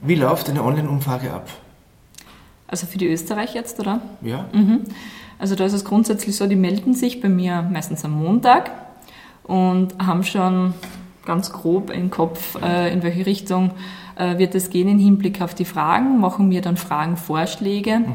Wie 0.00 0.14
läuft 0.14 0.48
eine 0.48 0.62
Online-Umfrage 0.62 1.32
ab? 1.32 1.48
Also 2.68 2.86
für 2.86 2.98
die 2.98 3.08
Österreich 3.08 3.54
jetzt, 3.54 3.80
oder? 3.80 4.00
Ja. 4.20 4.46
Mhm. 4.52 4.82
Also 5.38 5.56
da 5.56 5.64
ist 5.64 5.72
es 5.72 5.84
grundsätzlich 5.84 6.36
so, 6.36 6.46
die 6.46 6.56
melden 6.56 6.94
sich 6.94 7.20
bei 7.20 7.28
mir 7.28 7.62
meistens 7.62 8.04
am 8.04 8.12
Montag 8.12 8.70
und 9.42 9.94
haben 9.98 10.22
schon 10.22 10.74
ganz 11.24 11.52
grob 11.52 11.90
im 11.90 12.10
Kopf, 12.10 12.56
äh, 12.62 12.92
in 12.92 13.02
welche 13.02 13.26
Richtung 13.26 13.72
äh, 14.16 14.38
wird 14.38 14.54
es 14.54 14.70
gehen 14.70 14.88
im 14.88 14.98
Hinblick 14.98 15.40
auf 15.40 15.54
die 15.54 15.64
Fragen, 15.64 16.20
machen 16.20 16.48
mir 16.48 16.60
dann 16.60 16.76
Fragenvorschläge. 16.76 18.00
Mhm. 18.00 18.14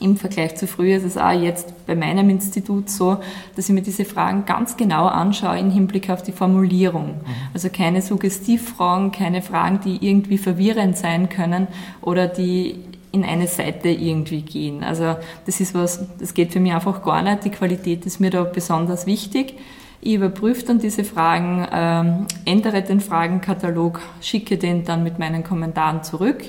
Im 0.00 0.16
Vergleich 0.16 0.56
zu 0.56 0.66
früher 0.66 0.96
ist 0.96 1.04
es 1.04 1.16
auch 1.16 1.30
jetzt 1.30 1.86
bei 1.86 1.94
meinem 1.94 2.28
Institut 2.28 2.90
so, 2.90 3.18
dass 3.54 3.68
ich 3.68 3.74
mir 3.74 3.82
diese 3.82 4.04
Fragen 4.04 4.44
ganz 4.44 4.76
genau 4.76 5.06
anschaue 5.06 5.58
im 5.58 5.70
Hinblick 5.70 6.10
auf 6.10 6.22
die 6.22 6.32
Formulierung. 6.32 7.06
Mhm. 7.06 7.34
Also 7.52 7.68
keine 7.68 8.02
Suggestivfragen, 8.02 9.12
keine 9.12 9.40
Fragen, 9.40 9.80
die 9.84 10.04
irgendwie 10.06 10.38
verwirrend 10.38 10.96
sein 10.96 11.28
können 11.28 11.68
oder 12.02 12.26
die 12.26 12.80
in 13.12 13.24
eine 13.24 13.46
Seite 13.46 13.88
irgendwie 13.88 14.42
gehen. 14.42 14.82
Also 14.82 15.16
das 15.46 15.60
ist 15.60 15.72
was, 15.74 16.04
das 16.18 16.34
geht 16.34 16.52
für 16.52 16.58
mich 16.58 16.72
einfach 16.72 17.02
gar 17.04 17.22
nicht. 17.22 17.44
Die 17.44 17.50
Qualität 17.50 18.04
ist 18.06 18.18
mir 18.18 18.30
da 18.30 18.42
besonders 18.42 19.06
wichtig. 19.06 19.54
Ich 20.06 20.12
überprüfe 20.12 20.66
dann 20.66 20.80
diese 20.80 21.02
Fragen, 21.02 21.66
ähm, 21.72 22.26
ändere 22.44 22.82
den 22.82 23.00
Fragenkatalog, 23.00 24.02
schicke 24.20 24.58
den 24.58 24.84
dann 24.84 25.02
mit 25.02 25.18
meinen 25.18 25.42
Kommentaren 25.42 26.02
zurück. 26.02 26.44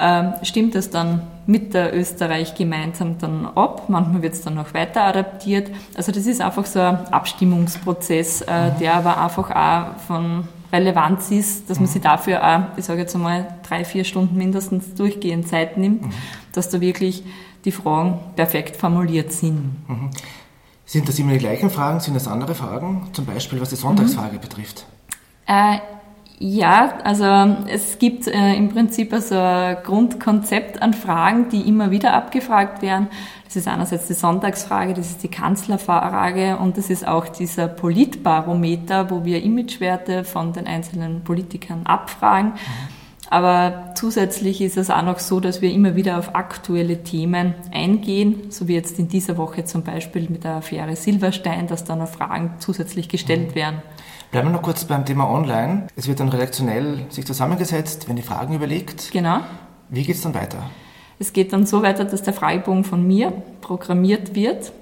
Ähm, 0.00 0.32
stimmt 0.42 0.74
das 0.74 0.88
dann 0.88 1.20
mit 1.46 1.74
der 1.74 1.94
Österreich 1.94 2.54
gemeinsam 2.54 3.18
dann 3.18 3.44
ab? 3.44 3.90
Manchmal 3.90 4.22
wird 4.22 4.32
es 4.32 4.40
dann 4.40 4.54
noch 4.54 4.72
weiter 4.72 5.02
adaptiert. 5.02 5.70
Also 5.98 6.12
das 6.12 6.24
ist 6.24 6.40
einfach 6.40 6.64
so 6.64 6.80
ein 6.80 6.96
Abstimmungsprozess, 7.12 8.40
äh, 8.40 8.70
mhm. 8.70 8.78
der 8.80 8.94
aber 8.94 9.22
einfach 9.22 9.50
auch 9.50 10.00
von 10.06 10.48
Relevanz 10.72 11.30
ist, 11.30 11.68
dass 11.68 11.78
man 11.78 11.88
mhm. 11.90 11.92
sich 11.92 12.00
dafür 12.00 12.42
auch, 12.42 12.78
ich 12.78 12.86
sage 12.86 13.00
jetzt 13.00 13.14
einmal, 13.14 13.48
drei, 13.68 13.84
vier 13.84 14.04
Stunden 14.04 14.38
mindestens 14.38 14.94
durchgehend 14.94 15.46
Zeit 15.46 15.76
nimmt, 15.76 16.06
mhm. 16.06 16.12
dass 16.54 16.70
da 16.70 16.80
wirklich 16.80 17.22
die 17.66 17.72
Fragen 17.72 18.18
perfekt 18.34 18.76
formuliert 18.76 19.30
sind. 19.30 19.76
Sind 20.88 21.06
das 21.06 21.18
immer 21.18 21.32
die 21.32 21.38
gleichen 21.38 21.68
Fragen? 21.68 22.00
Sind 22.00 22.14
das 22.14 22.26
andere 22.26 22.54
Fragen? 22.54 23.08
Zum 23.12 23.26
Beispiel, 23.26 23.60
was 23.60 23.68
die 23.68 23.76
Sonntagsfrage 23.76 24.36
mhm. 24.36 24.40
betrifft? 24.40 24.86
Äh, 25.46 25.80
ja, 26.38 26.94
also 27.04 27.26
es 27.68 27.98
gibt 27.98 28.26
äh, 28.26 28.54
im 28.54 28.70
Prinzip 28.70 29.12
also 29.12 29.38
ein 29.38 29.76
Grundkonzept 29.84 30.80
an 30.80 30.94
Fragen, 30.94 31.50
die 31.50 31.68
immer 31.68 31.90
wieder 31.90 32.14
abgefragt 32.14 32.80
werden. 32.80 33.08
Das 33.44 33.56
ist 33.56 33.68
einerseits 33.68 34.06
die 34.06 34.14
Sonntagsfrage, 34.14 34.94
das 34.94 35.10
ist 35.10 35.22
die 35.22 35.28
Kanzlerfrage 35.28 36.56
und 36.56 36.78
das 36.78 36.88
ist 36.88 37.06
auch 37.06 37.28
dieser 37.28 37.68
Politbarometer, 37.68 39.10
wo 39.10 39.26
wir 39.26 39.42
Imagewerte 39.42 40.24
von 40.24 40.54
den 40.54 40.66
einzelnen 40.66 41.22
Politikern 41.22 41.84
abfragen. 41.84 42.52
Mhm. 42.52 42.97
Aber 43.30 43.92
zusätzlich 43.94 44.62
ist 44.62 44.78
es 44.78 44.88
auch 44.90 45.02
noch 45.02 45.18
so, 45.18 45.38
dass 45.38 45.60
wir 45.60 45.70
immer 45.70 45.96
wieder 45.96 46.18
auf 46.18 46.34
aktuelle 46.34 47.02
Themen 47.02 47.54
eingehen, 47.72 48.50
so 48.50 48.68
wie 48.68 48.74
jetzt 48.74 48.98
in 48.98 49.08
dieser 49.08 49.36
Woche 49.36 49.64
zum 49.64 49.82
Beispiel 49.82 50.28
mit 50.30 50.44
der 50.44 50.56
Affäre 50.56 50.96
Silberstein, 50.96 51.66
dass 51.66 51.84
da 51.84 51.94
noch 51.94 52.08
Fragen 52.08 52.54
zusätzlich 52.58 53.08
gestellt 53.08 53.50
mhm. 53.50 53.54
werden. 53.54 53.82
Bleiben 54.30 54.48
wir 54.48 54.52
noch 54.52 54.62
kurz 54.62 54.84
beim 54.84 55.04
Thema 55.04 55.30
Online. 55.30 55.88
Es 55.94 56.08
wird 56.08 56.20
dann 56.20 56.28
redaktionell 56.28 57.06
sich 57.10 57.26
zusammengesetzt, 57.26 58.08
wenn 58.08 58.16
die 58.16 58.22
Fragen 58.22 58.54
überlegt. 58.54 59.10
Genau. 59.12 59.40
Wie 59.90 60.02
geht 60.02 60.16
es 60.16 60.22
dann 60.22 60.34
weiter? 60.34 60.70
Es 61.18 61.32
geht 61.32 61.52
dann 61.52 61.66
so 61.66 61.82
weiter, 61.82 62.04
dass 62.04 62.22
der 62.22 62.32
Fragebogen 62.32 62.84
von 62.84 63.06
mir 63.06 63.32
programmiert 63.60 64.34
wird 64.34 64.72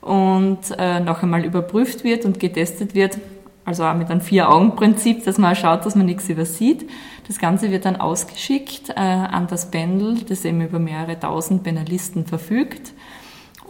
und 0.00 0.58
äh, 0.78 1.00
noch 1.00 1.22
einmal 1.22 1.44
überprüft 1.44 2.04
wird 2.04 2.24
und 2.24 2.38
getestet 2.38 2.94
wird. 2.94 3.18
Also 3.64 3.84
auch 3.84 3.94
mit 3.94 4.10
einem 4.10 4.20
Vier-Augen-Prinzip, 4.20 5.24
dass 5.24 5.38
man 5.38 5.54
schaut, 5.54 5.86
dass 5.86 5.94
man 5.94 6.06
nichts 6.06 6.28
übersieht. 6.28 6.90
Das 7.28 7.38
Ganze 7.38 7.70
wird 7.70 7.84
dann 7.84 7.96
ausgeschickt 7.96 8.90
äh, 8.90 8.94
an 8.94 9.46
das 9.46 9.70
Pendel, 9.70 10.22
das 10.28 10.44
eben 10.44 10.60
über 10.60 10.78
mehrere 10.78 11.18
tausend 11.18 11.62
Penalisten 11.62 12.26
verfügt. 12.26 12.92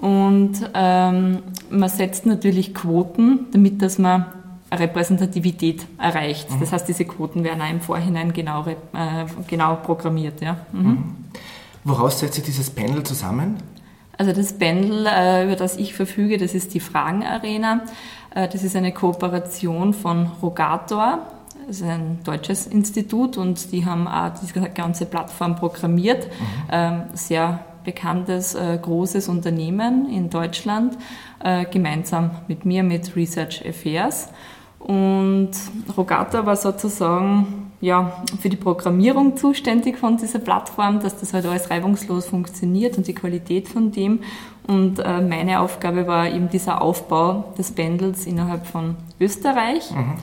Und 0.00 0.54
ähm, 0.74 1.42
man 1.70 1.88
setzt 1.88 2.26
natürlich 2.26 2.74
Quoten, 2.74 3.46
damit 3.52 3.82
dass 3.82 3.98
man 3.98 4.26
Repräsentativität 4.72 5.86
erreicht. 5.98 6.50
Mhm. 6.50 6.60
Das 6.60 6.72
heißt, 6.72 6.88
diese 6.88 7.04
Quoten 7.04 7.44
werden 7.44 7.60
auch 7.60 7.70
im 7.70 7.80
Vorhinein 7.80 8.32
genau, 8.32 8.66
äh, 8.66 8.74
genau 9.46 9.76
programmiert. 9.76 10.40
Ja. 10.40 10.56
Mhm. 10.72 10.82
Mhm. 10.82 11.14
Woraus 11.84 12.18
setzt 12.18 12.34
sich 12.34 12.44
dieses 12.44 12.70
Panel 12.70 13.02
zusammen? 13.02 13.56
Also 14.18 14.32
das 14.32 14.52
Panel, 14.52 15.06
äh, 15.06 15.44
über 15.44 15.56
das 15.56 15.76
ich 15.76 15.94
verfüge, 15.94 16.38
das 16.38 16.54
ist 16.54 16.74
die 16.74 16.80
Fragenarena. 16.80 17.82
Äh, 18.34 18.48
das 18.48 18.62
ist 18.62 18.76
eine 18.76 18.92
Kooperation 18.92 19.94
von 19.94 20.30
Rogator. 20.42 21.26
Das 21.72 21.80
ist 21.80 21.86
ein 21.86 22.18
deutsches 22.22 22.66
Institut 22.66 23.38
und 23.38 23.72
die 23.72 23.86
haben 23.86 24.06
auch 24.06 24.28
diese 24.38 24.60
ganze 24.68 25.06
Plattform 25.06 25.56
programmiert. 25.56 26.26
Mhm. 26.26 26.68
Ähm, 26.70 27.02
sehr 27.14 27.60
bekanntes, 27.82 28.54
äh, 28.54 28.78
großes 28.82 29.30
Unternehmen 29.30 30.06
in 30.10 30.28
Deutschland, 30.28 30.98
gemeinsam 31.72 32.30
mit 32.46 32.64
mir, 32.64 32.84
mit 32.84 33.16
Research 33.16 33.66
Affairs. 33.66 34.28
Und 34.78 35.50
Rogata 35.96 36.46
war 36.46 36.54
sozusagen 36.54 37.72
ja, 37.80 38.22
für 38.40 38.48
die 38.48 38.56
Programmierung 38.56 39.36
zuständig 39.36 39.98
von 39.98 40.18
dieser 40.18 40.38
Plattform, 40.38 41.00
dass 41.00 41.18
das 41.18 41.34
halt 41.34 41.46
alles 41.46 41.70
reibungslos 41.70 42.26
funktioniert 42.26 42.96
und 42.96 43.08
die 43.08 43.14
Qualität 43.14 43.66
von 43.66 43.90
dem. 43.90 44.20
Und 44.68 45.00
äh, 45.00 45.20
meine 45.20 45.58
Aufgabe 45.60 46.06
war 46.06 46.28
eben 46.28 46.48
dieser 46.48 46.82
Aufbau 46.82 47.52
des 47.58 47.72
Bundles 47.72 48.26
innerhalb 48.26 48.66
von 48.66 48.94
Österreich. 49.18 49.90
Mhm. 49.90 50.14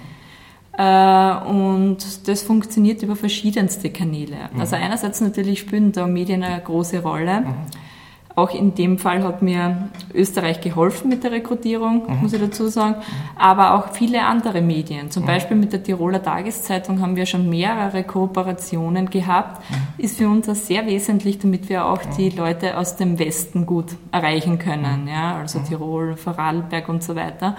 Äh, 0.80 1.50
und 1.50 1.98
das 2.26 2.42
funktioniert 2.44 3.04
über 3.04 3.16
verschiedenste 3.16 3.90
Kanäle. 3.90 4.38
Mhm. 4.54 4.62
Also 4.62 4.78
einerseits 4.78 5.20
natürlich 5.20 5.60
spielen 5.60 5.92
da 5.92 6.08
Medien 6.08 6.42
eine 6.44 6.62
große 6.62 7.04
Rolle. 7.04 7.42
Mhm 7.42 7.90
auch 8.40 8.54
in 8.54 8.74
dem 8.74 8.98
Fall 8.98 9.24
hat 9.24 9.42
mir 9.42 9.90
Österreich 10.14 10.62
geholfen 10.62 11.10
mit 11.10 11.24
der 11.24 11.32
Rekrutierung, 11.32 12.04
mhm. 12.08 12.22
muss 12.22 12.34
ich 12.34 12.40
dazu 12.40 12.68
sagen, 12.68 12.96
aber 13.36 13.76
auch 13.76 13.94
viele 13.94 14.24
andere 14.24 14.62
Medien. 14.62 15.12
Zum 15.12 15.24
mhm. 15.24 15.28
Beispiel 15.28 15.58
mit 15.58 15.74
der 15.74 15.84
Tiroler 15.84 16.24
Tageszeitung 16.24 17.02
haben 17.02 17.16
wir 17.16 17.26
schon 17.26 17.50
mehrere 17.50 18.04
Kooperationen 18.04 19.10
gehabt. 19.10 19.62
Mhm. 19.70 20.04
Ist 20.04 20.18
für 20.18 20.30
uns 20.30 20.48
auch 20.48 20.56
sehr 20.56 20.86
wesentlich, 20.86 21.40
damit 21.40 21.68
wir 21.70 21.86
auch 21.86 22.00
die 22.18 22.32
mhm. 22.32 22.38
Leute 22.38 22.78
aus 22.78 22.96
dem 22.96 23.20
Westen 23.20 23.66
gut 23.66 23.88
erreichen 24.12 24.58
können. 24.58 25.08
Ja, 25.08 25.36
also. 25.36 25.60
Tirol, 25.60 26.16
Vorarlberg 26.16 26.88
und 26.88 27.04
so 27.04 27.16
weiter. 27.16 27.58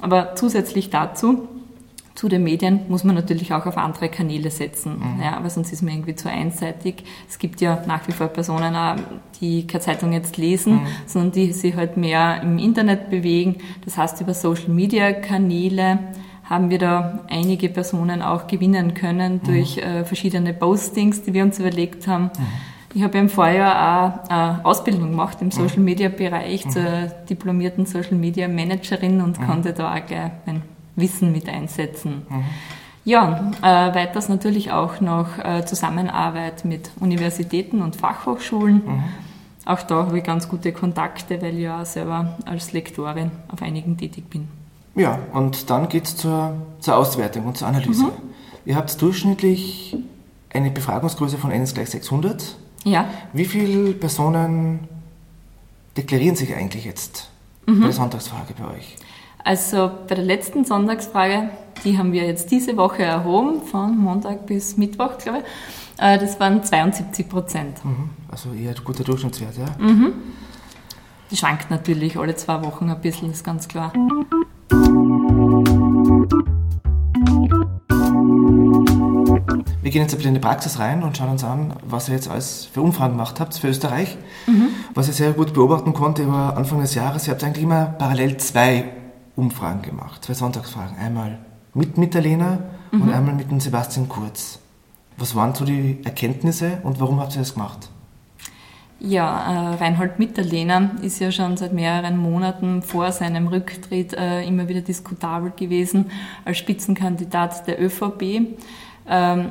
Aber 0.00 0.36
zusätzlich 0.36 0.90
dazu 0.90 1.48
zu 2.14 2.28
den 2.28 2.44
Medien 2.44 2.80
muss 2.88 3.04
man 3.04 3.14
natürlich 3.14 3.52
auch 3.54 3.64
auf 3.66 3.78
andere 3.78 4.08
Kanäle 4.08 4.50
setzen, 4.50 4.98
mhm. 4.98 5.22
ja, 5.22 5.36
aber 5.36 5.48
sonst 5.48 5.72
ist 5.72 5.82
man 5.82 5.94
irgendwie 5.94 6.14
zu 6.14 6.28
einseitig. 6.28 7.04
Es 7.28 7.38
gibt 7.38 7.60
ja 7.60 7.82
nach 7.86 8.06
wie 8.06 8.12
vor 8.12 8.28
Personen, 8.28 8.74
die 9.40 9.66
keine 9.66 9.80
Zeitung 9.80 10.12
jetzt 10.12 10.36
lesen, 10.36 10.74
mhm. 10.74 10.86
sondern 11.06 11.32
die 11.32 11.52
sich 11.52 11.74
halt 11.74 11.96
mehr 11.96 12.42
im 12.42 12.58
Internet 12.58 13.08
bewegen. 13.08 13.56
Das 13.84 13.96
heißt, 13.96 14.20
über 14.20 14.34
Social 14.34 14.68
Media 14.68 15.12
Kanäle 15.12 15.98
haben 16.44 16.68
wir 16.68 16.78
da 16.78 17.20
einige 17.30 17.70
Personen 17.70 18.20
auch 18.20 18.46
gewinnen 18.46 18.92
können 18.94 19.34
mhm. 19.34 19.46
durch 19.46 19.78
äh, 19.78 20.04
verschiedene 20.04 20.52
Postings, 20.52 21.22
die 21.22 21.32
wir 21.32 21.44
uns 21.44 21.58
überlegt 21.58 22.06
haben. 22.06 22.24
Mhm. 22.24 22.46
Ich 22.94 23.02
habe 23.02 23.16
im 23.16 23.30
Vorjahr 23.30 24.24
auch 24.26 24.30
eine 24.30 24.64
Ausbildung 24.64 25.10
gemacht 25.10 25.38
im 25.40 25.46
mhm. 25.46 25.52
Social 25.52 25.80
Media 25.80 26.10
Bereich 26.10 26.68
zur 26.68 27.10
diplomierten 27.28 27.86
Social 27.86 28.16
Media 28.16 28.48
Managerin 28.48 29.22
und 29.22 29.40
konnte 29.40 29.72
da 29.72 29.94
auch 29.94 30.06
gleich 30.06 30.30
mein 30.44 30.62
Wissen 30.96 31.32
mit 31.32 31.48
einsetzen. 31.48 32.26
Mhm. 32.28 32.44
Ja, 33.04 33.50
äh, 33.62 33.94
weiters 33.94 34.28
natürlich 34.28 34.70
auch 34.70 35.00
noch 35.00 35.38
äh, 35.38 35.64
Zusammenarbeit 35.64 36.64
mit 36.64 36.90
Universitäten 37.00 37.82
und 37.82 37.96
Fachhochschulen. 37.96 38.82
Mhm. 38.84 39.04
Auch 39.64 39.82
da 39.82 40.06
habe 40.06 40.18
ich 40.18 40.24
ganz 40.24 40.48
gute 40.48 40.72
Kontakte, 40.72 41.40
weil 41.42 41.54
ich 41.54 41.62
ja 41.62 41.84
selber 41.84 42.38
als 42.46 42.72
Lektorin 42.72 43.30
auf 43.48 43.62
einigen 43.62 43.96
tätig 43.96 44.28
bin. 44.30 44.48
Ja, 44.94 45.18
und 45.32 45.70
dann 45.70 45.88
geht 45.88 46.04
es 46.04 46.16
zur, 46.16 46.54
zur 46.80 46.96
Auswertung 46.96 47.46
und 47.46 47.56
zur 47.56 47.68
Analyse. 47.68 48.04
Mhm. 48.04 48.12
Ihr 48.66 48.76
habt 48.76 49.00
durchschnittlich 49.00 49.96
eine 50.52 50.70
Befragungsgröße 50.70 51.38
von 51.38 51.50
1 51.50 51.74
gleich 51.74 51.90
600. 51.90 52.56
Ja. 52.84 53.06
Wie 53.32 53.44
viele 53.44 53.92
Personen 53.92 54.80
deklarieren 55.96 56.36
sich 56.36 56.54
eigentlich 56.54 56.84
jetzt 56.84 57.30
mhm. 57.66 57.80
bei 57.80 57.86
der 57.86 57.94
Sonntagsfrage 57.94 58.54
bei 58.58 58.76
euch? 58.76 58.96
Also 59.44 59.90
bei 60.08 60.14
der 60.14 60.24
letzten 60.24 60.64
Sonntagsfrage, 60.64 61.50
die 61.84 61.98
haben 61.98 62.12
wir 62.12 62.24
jetzt 62.24 62.50
diese 62.50 62.76
Woche 62.76 63.02
erhoben, 63.02 63.62
von 63.62 63.96
Montag 63.96 64.46
bis 64.46 64.76
Mittwoch, 64.76 65.18
glaube 65.18 65.38
ich. 65.38 66.02
Äh, 66.02 66.18
das 66.18 66.38
waren 66.38 66.62
72 66.62 67.28
Prozent. 67.28 67.84
Mhm. 67.84 68.10
Also 68.30 68.52
eher 68.52 68.70
ein 68.70 68.84
guter 68.84 69.04
Durchschnittswert, 69.04 69.56
ja? 69.58 69.66
Mhm. 69.84 70.12
Die 71.30 71.36
schwankt 71.36 71.70
natürlich 71.70 72.16
alle 72.18 72.36
zwei 72.36 72.62
Wochen 72.62 72.88
ein 72.88 73.00
bisschen, 73.00 73.30
ist 73.30 73.44
ganz 73.44 73.66
klar. 73.66 73.92
Wir 79.82 79.90
gehen 79.90 80.02
jetzt 80.02 80.12
ein 80.12 80.18
bisschen 80.18 80.28
in 80.28 80.34
die 80.34 80.40
Praxis 80.40 80.78
rein 80.78 81.02
und 81.02 81.16
schauen 81.16 81.30
uns 81.30 81.42
an, 81.42 81.74
was 81.84 82.08
ihr 82.08 82.14
jetzt 82.14 82.30
alles 82.30 82.68
für 82.72 82.80
Umfragen 82.80 83.14
gemacht 83.14 83.40
habt 83.40 83.54
für 83.54 83.68
Österreich. 83.68 84.16
Mhm. 84.46 84.68
Was 84.94 85.08
ich 85.08 85.16
sehr 85.16 85.32
gut 85.32 85.52
beobachten 85.52 85.92
konnte 85.94 86.22
über 86.22 86.56
Anfang 86.56 86.80
des 86.80 86.94
Jahres, 86.94 87.26
ihr 87.26 87.32
habt 87.32 87.42
eigentlich 87.42 87.64
immer 87.64 87.86
parallel 87.86 88.36
zwei 88.36 88.92
Umfragen 89.36 89.82
gemacht, 89.82 90.24
zwei 90.24 90.34
Sonntagsfragen. 90.34 90.96
Einmal 90.96 91.38
mit 91.74 91.96
Mitterlehner 91.96 92.58
mhm. 92.90 93.02
und 93.02 93.12
einmal 93.12 93.34
mit 93.34 93.50
dem 93.50 93.60
Sebastian 93.60 94.08
Kurz. 94.08 94.58
Was 95.16 95.34
waren 95.34 95.54
so 95.54 95.64
die 95.64 95.98
Erkenntnisse 96.04 96.78
und 96.82 97.00
warum 97.00 97.20
habt 97.20 97.34
ihr 97.34 97.40
das 97.40 97.54
gemacht? 97.54 97.90
Ja, 99.04 99.72
äh, 99.72 99.74
Reinhold 99.76 100.20
Mitterlehner 100.20 100.92
ist 101.02 101.18
ja 101.18 101.32
schon 101.32 101.56
seit 101.56 101.72
mehreren 101.72 102.18
Monaten 102.18 102.82
vor 102.82 103.10
seinem 103.10 103.48
Rücktritt 103.48 104.12
äh, 104.12 104.44
immer 104.44 104.68
wieder 104.68 104.80
diskutabel 104.80 105.50
gewesen 105.56 106.12
als 106.44 106.58
Spitzenkandidat 106.58 107.66
der 107.66 107.82
ÖVP. 107.82 108.54
Ähm, 109.08 109.50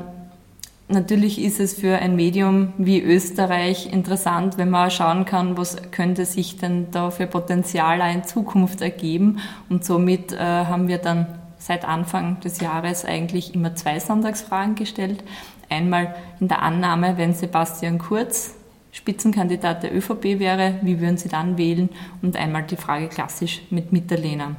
Natürlich 0.91 1.41
ist 1.41 1.61
es 1.61 1.73
für 1.73 1.99
ein 1.99 2.17
Medium 2.17 2.73
wie 2.77 3.01
Österreich 3.01 3.91
interessant, 3.93 4.57
wenn 4.57 4.69
man 4.69 4.91
schauen 4.91 5.23
kann, 5.23 5.55
was 5.55 5.77
könnte 5.91 6.25
sich 6.25 6.57
denn 6.57 6.91
da 6.91 7.11
für 7.11 7.27
Potenzial 7.27 8.01
in 8.13 8.25
Zukunft 8.25 8.81
ergeben. 8.81 9.39
Und 9.69 9.85
somit 9.85 10.33
äh, 10.33 10.37
haben 10.37 10.89
wir 10.89 10.97
dann 10.97 11.27
seit 11.57 11.85
Anfang 11.85 12.41
des 12.41 12.59
Jahres 12.59 13.05
eigentlich 13.05 13.55
immer 13.55 13.73
zwei 13.73 14.01
Sonntagsfragen 14.01 14.75
gestellt. 14.75 15.23
Einmal 15.69 16.13
in 16.41 16.49
der 16.49 16.61
Annahme, 16.61 17.17
wenn 17.17 17.33
Sebastian 17.33 17.97
Kurz 17.97 18.55
Spitzenkandidat 18.91 19.83
der 19.83 19.95
ÖVP 19.95 20.39
wäre, 20.39 20.75
wie 20.81 20.99
würden 20.99 21.15
Sie 21.15 21.29
dann 21.29 21.57
wählen? 21.57 21.87
Und 22.21 22.35
einmal 22.35 22.63
die 22.63 22.75
Frage 22.75 23.07
klassisch 23.07 23.61
mit 23.69 23.93
Mitterlehner. 23.93 24.57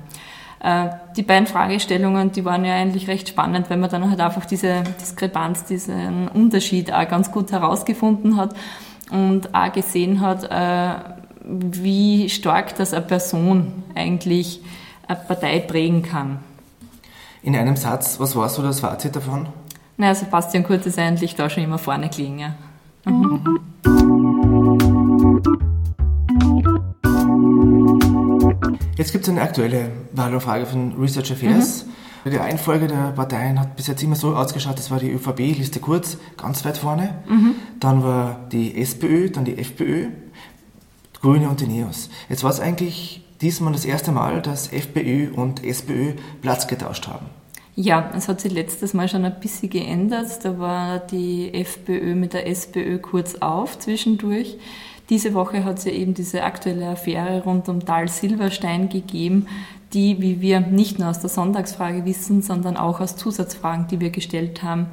Äh, 0.62 0.90
die 1.16 1.22
beiden 1.22 1.48
Fragestellungen, 1.48 2.30
die 2.30 2.44
waren 2.44 2.64
ja 2.64 2.74
eigentlich 2.74 3.08
recht 3.08 3.28
spannend, 3.28 3.68
weil 3.68 3.78
man 3.78 3.90
dann 3.90 4.08
halt 4.08 4.20
einfach 4.20 4.44
diese 4.44 4.84
Diskrepanz, 5.00 5.64
diesen 5.64 6.28
Unterschied 6.28 6.92
auch 6.92 7.08
ganz 7.08 7.32
gut 7.32 7.50
herausgefunden 7.50 8.36
hat 8.36 8.54
und 9.10 9.52
auch 9.54 9.72
gesehen 9.72 10.20
hat, 10.20 10.44
äh, 10.44 10.94
wie 11.44 12.28
stark 12.28 12.76
das 12.76 12.94
eine 12.94 13.04
Person 13.04 13.82
eigentlich 13.96 14.60
eine 15.08 15.18
Partei 15.18 15.58
prägen 15.58 16.02
kann. 16.02 16.38
In 17.42 17.56
einem 17.56 17.74
Satz, 17.74 18.20
was 18.20 18.36
war 18.36 18.48
so 18.48 18.62
das 18.62 18.78
Fazit 18.80 19.16
davon? 19.16 19.48
Naja, 19.96 20.14
Sebastian 20.14 20.62
Kurz 20.62 20.86
ist 20.86 20.98
eigentlich 20.98 21.34
da 21.34 21.50
schon 21.50 21.64
immer 21.64 21.78
vorne 21.78 22.08
gelegen. 22.08 22.38
Ja. 22.38 22.54
Mhm. 23.04 24.31
Jetzt 28.96 29.12
gibt 29.12 29.24
es 29.24 29.30
eine 29.30 29.42
aktuelle 29.42 29.90
Wahlumfrage 30.12 30.66
von 30.66 30.94
Research 31.00 31.32
Affairs. 31.32 31.86
Mhm. 32.24 32.30
Die 32.30 32.36
Reihenfolge 32.36 32.86
der 32.86 33.12
Parteien 33.12 33.58
hat 33.58 33.74
bis 33.74 33.88
jetzt 33.88 34.02
immer 34.02 34.14
so 34.14 34.36
ausgeschaut, 34.36 34.78
das 34.78 34.90
war 34.92 35.00
die 35.00 35.10
ÖVP, 35.10 35.38
Liste 35.58 35.80
kurz, 35.80 36.18
ganz 36.36 36.64
weit 36.64 36.78
vorne. 36.78 37.16
Mhm. 37.28 37.54
Dann 37.80 38.04
war 38.04 38.46
die 38.52 38.80
SPÖ, 38.80 39.30
dann 39.30 39.44
die 39.44 39.58
FPÖ, 39.58 40.06
Grüne 41.20 41.48
und 41.48 41.60
die 41.60 41.66
NEOS. 41.66 42.10
Jetzt 42.28 42.44
war 42.44 42.50
es 42.50 42.60
eigentlich 42.60 43.24
diesmal 43.40 43.72
das 43.72 43.84
erste 43.84 44.12
Mal, 44.12 44.40
dass 44.40 44.72
FPÖ 44.72 45.32
und 45.34 45.64
SPÖ 45.64 46.12
Platz 46.40 46.68
getauscht 46.68 47.08
haben. 47.08 47.26
Ja, 47.74 48.10
es 48.14 48.28
hat 48.28 48.40
sich 48.40 48.52
letztes 48.52 48.92
Mal 48.92 49.08
schon 49.08 49.24
ein 49.24 49.40
bisschen 49.40 49.70
geändert. 49.70 50.44
Da 50.44 50.58
war 50.58 50.98
die 50.98 51.54
FPÖ 51.54 52.14
mit 52.14 52.34
der 52.34 52.46
SPÖ 52.46 52.98
kurz 52.98 53.36
auf 53.36 53.78
zwischendurch. 53.78 54.58
Diese 55.10 55.34
Woche 55.34 55.64
hat 55.64 55.78
es 55.78 55.84
ja 55.84 55.92
eben 55.92 56.14
diese 56.14 56.44
aktuelle 56.44 56.88
Affäre 56.88 57.42
rund 57.42 57.68
um 57.68 57.84
Tal 57.84 58.08
Silberstein 58.08 58.88
gegeben, 58.88 59.46
die, 59.92 60.20
wie 60.20 60.40
wir 60.40 60.60
nicht 60.60 60.98
nur 60.98 61.08
aus 61.08 61.20
der 61.20 61.28
Sonntagsfrage 61.28 62.04
wissen, 62.04 62.42
sondern 62.42 62.76
auch 62.76 63.00
aus 63.00 63.16
Zusatzfragen, 63.16 63.88
die 63.88 64.00
wir 64.00 64.10
gestellt 64.10 64.62
haben, 64.62 64.86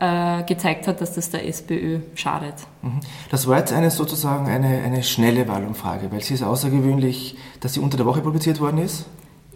äh, 0.00 0.42
gezeigt 0.42 0.88
hat, 0.88 1.00
dass 1.00 1.14
das 1.14 1.30
der 1.30 1.46
SPÖ 1.46 2.00
schadet. 2.14 2.54
Mhm. 2.82 3.00
Das 3.30 3.46
war 3.46 3.58
jetzt 3.58 3.72
eine 3.72 3.90
sozusagen 3.90 4.46
eine, 4.48 4.82
eine 4.82 5.02
schnelle 5.02 5.46
Wahlumfrage, 5.48 6.10
weil 6.10 6.20
sie 6.20 6.34
ist 6.34 6.42
außergewöhnlich, 6.42 7.36
dass 7.60 7.74
sie 7.74 7.80
unter 7.80 7.96
der 7.96 8.06
Woche 8.06 8.20
publiziert 8.20 8.60
worden 8.60 8.78
ist. 8.78 9.06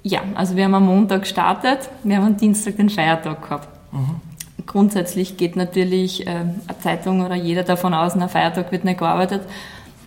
Ja, 0.05 0.21
also 0.37 0.57
wir 0.57 0.65
haben 0.65 0.75
am 0.75 0.87
Montag 0.87 1.23
gestartet, 1.23 1.91
wir 2.05 2.17
haben 2.17 2.27
am 2.27 2.37
Dienstag 2.37 2.77
den 2.77 2.89
Feiertag 2.89 3.43
gehabt. 3.43 3.69
Mhm. 3.93 4.21
Grundsätzlich 4.65 5.37
geht 5.37 5.57
natürlich 5.57 6.27
äh, 6.27 6.31
eine 6.31 6.57
Zeitung 6.83 7.25
oder 7.25 7.35
jeder 7.35 7.65
davon 7.65 7.93
aus, 7.93 8.15
ein 8.15 8.29
Feiertag 8.29 8.71
wird 8.71 8.85
nicht 8.85 8.99
gearbeitet. 8.99 9.43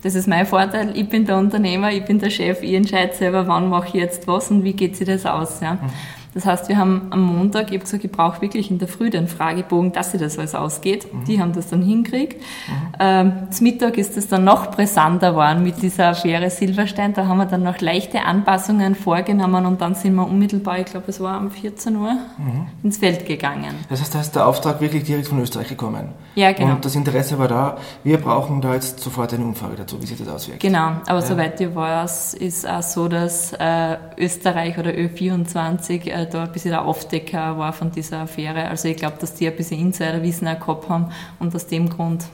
Das 0.01 0.15
ist 0.15 0.27
mein 0.27 0.45
Vorteil. 0.47 0.91
Ich 0.95 1.07
bin 1.09 1.25
der 1.25 1.37
Unternehmer, 1.37 1.91
ich 1.91 2.03
bin 2.05 2.17
der 2.19 2.31
Chef, 2.31 2.63
ich 2.63 2.73
entscheide 2.73 3.13
selber, 3.13 3.47
wann 3.47 3.69
mache 3.69 3.89
ich 3.89 3.93
jetzt 3.93 4.27
was 4.27 4.49
und 4.49 4.63
wie 4.63 4.73
geht 4.73 4.95
sich 4.95 5.07
das 5.07 5.25
aus. 5.25 5.61
Ja. 5.61 5.73
Mhm. 5.73 5.89
Das 6.33 6.45
heißt, 6.45 6.69
wir 6.69 6.77
haben 6.77 7.07
am 7.09 7.21
Montag, 7.21 7.67
ich 7.67 7.73
habe 7.73 7.79
gesagt, 7.79 8.03
ich 8.05 8.11
brauche 8.11 8.41
wirklich 8.41 8.71
in 8.71 8.79
der 8.79 8.87
Früh 8.87 9.09
den 9.09 9.27
Fragebogen, 9.27 9.91
dass 9.91 10.11
sich 10.11 10.21
das 10.21 10.39
alles 10.39 10.55
ausgeht. 10.55 11.13
Mhm. 11.13 11.25
Die 11.25 11.41
haben 11.41 11.53
das 11.53 11.67
dann 11.67 11.81
hingekriegt. 11.81 12.39
Mhm. 12.39 12.73
Ähm, 12.99 13.33
zum 13.51 13.67
Mittag 13.67 13.97
ist 13.97 14.15
es 14.15 14.29
dann 14.29 14.45
noch 14.45 14.71
brisanter 14.71 15.31
geworden 15.31 15.63
mit 15.63 15.81
dieser 15.81 16.09
Affäre 16.09 16.49
Silberstein. 16.49 17.13
Da 17.13 17.27
haben 17.27 17.37
wir 17.37 17.45
dann 17.45 17.63
noch 17.63 17.81
leichte 17.81 18.21
Anpassungen 18.21 18.95
vorgenommen 18.95 19.65
und 19.65 19.81
dann 19.81 19.95
sind 19.95 20.15
wir 20.15 20.25
unmittelbar, 20.25 20.79
ich 20.79 20.85
glaube, 20.85 21.05
es 21.09 21.19
war 21.19 21.39
um 21.39 21.51
14 21.51 21.95
Uhr, 21.97 22.13
mhm. 22.13 22.67
ins 22.83 22.97
Feld 22.97 23.25
gegangen. 23.25 23.75
Das 23.89 23.99
heißt, 23.99 24.15
da 24.15 24.21
ist 24.21 24.35
der 24.35 24.47
Auftrag 24.47 24.79
wirklich 24.79 25.03
direkt 25.03 25.27
von 25.27 25.39
Österreich 25.39 25.67
gekommen. 25.67 26.09
Ja, 26.35 26.53
genau. 26.53 26.75
Und 26.75 26.85
das 26.85 26.95
Interesse 26.95 27.37
war 27.39 27.49
da, 27.49 27.77
wir 28.03 28.17
brauchen 28.17 28.61
da 28.61 28.73
jetzt 28.73 29.01
sofort 29.01 29.33
eine 29.33 29.43
Umfrage 29.43 29.75
dazu, 29.75 30.01
wie 30.01 30.05
sich 30.05 30.17
das 30.17 30.29
auswirkt. 30.29 30.61
Genau, 30.61 30.93
aber 31.07 31.19
ja. 31.19 31.21
soweit 31.21 31.59
ich 31.59 31.75
weiß, 31.75 32.35
ist 32.35 32.67
auch 32.67 32.81
so, 32.81 33.09
dass 33.09 33.51
äh, 33.53 33.97
Österreich 34.17 34.77
oder 34.77 34.91
Ö24 34.91 36.09
äh, 36.09 36.20
da 36.25 36.43
ein 36.43 36.51
bisschen 36.51 36.71
der 36.71 36.85
Aufdecker 36.85 37.57
war 37.57 37.73
von 37.73 37.91
dieser 37.91 38.19
Affäre. 38.19 38.67
Also 38.67 38.87
ich 38.87 38.97
glaube, 38.97 39.17
dass 39.19 39.33
die 39.33 39.47
ein 39.47 39.55
bisschen 39.55 39.79
Insiderwissen 39.79 40.47
auch 40.47 40.59
gehabt 40.59 40.89
haben 40.89 41.11
und 41.39 41.55
aus 41.55 41.67
dem 41.67 41.89
Grund 41.89 42.25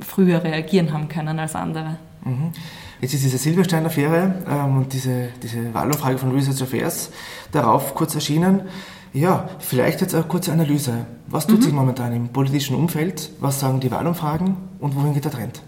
früher 0.00 0.42
reagieren 0.42 0.92
haben 0.92 1.08
können 1.08 1.38
als 1.38 1.54
andere. 1.54 1.96
Mhm. 2.24 2.52
Jetzt 3.00 3.14
ist 3.14 3.24
diese 3.24 3.38
Silberstein-Affäre 3.38 4.34
ähm, 4.48 4.78
und 4.78 4.92
diese, 4.92 5.28
diese 5.42 5.72
Wahlumfrage 5.74 6.18
von 6.18 6.32
Research 6.32 6.62
Affairs 6.62 7.10
darauf 7.52 7.94
kurz 7.94 8.14
erschienen. 8.14 8.62
Ja, 9.12 9.48
vielleicht 9.58 10.00
jetzt 10.00 10.14
eine 10.14 10.24
kurze 10.24 10.52
Analyse. 10.52 11.06
Was 11.26 11.46
tut 11.46 11.60
mhm. 11.60 11.62
sich 11.62 11.72
momentan 11.72 12.12
im 12.14 12.28
politischen 12.28 12.76
Umfeld? 12.76 13.30
Was 13.40 13.60
sagen 13.60 13.80
die 13.80 13.90
Wahlumfragen 13.90 14.56
und 14.78 14.94
wohin 14.94 15.14
geht 15.14 15.24
der 15.24 15.32
Trend? 15.32 15.62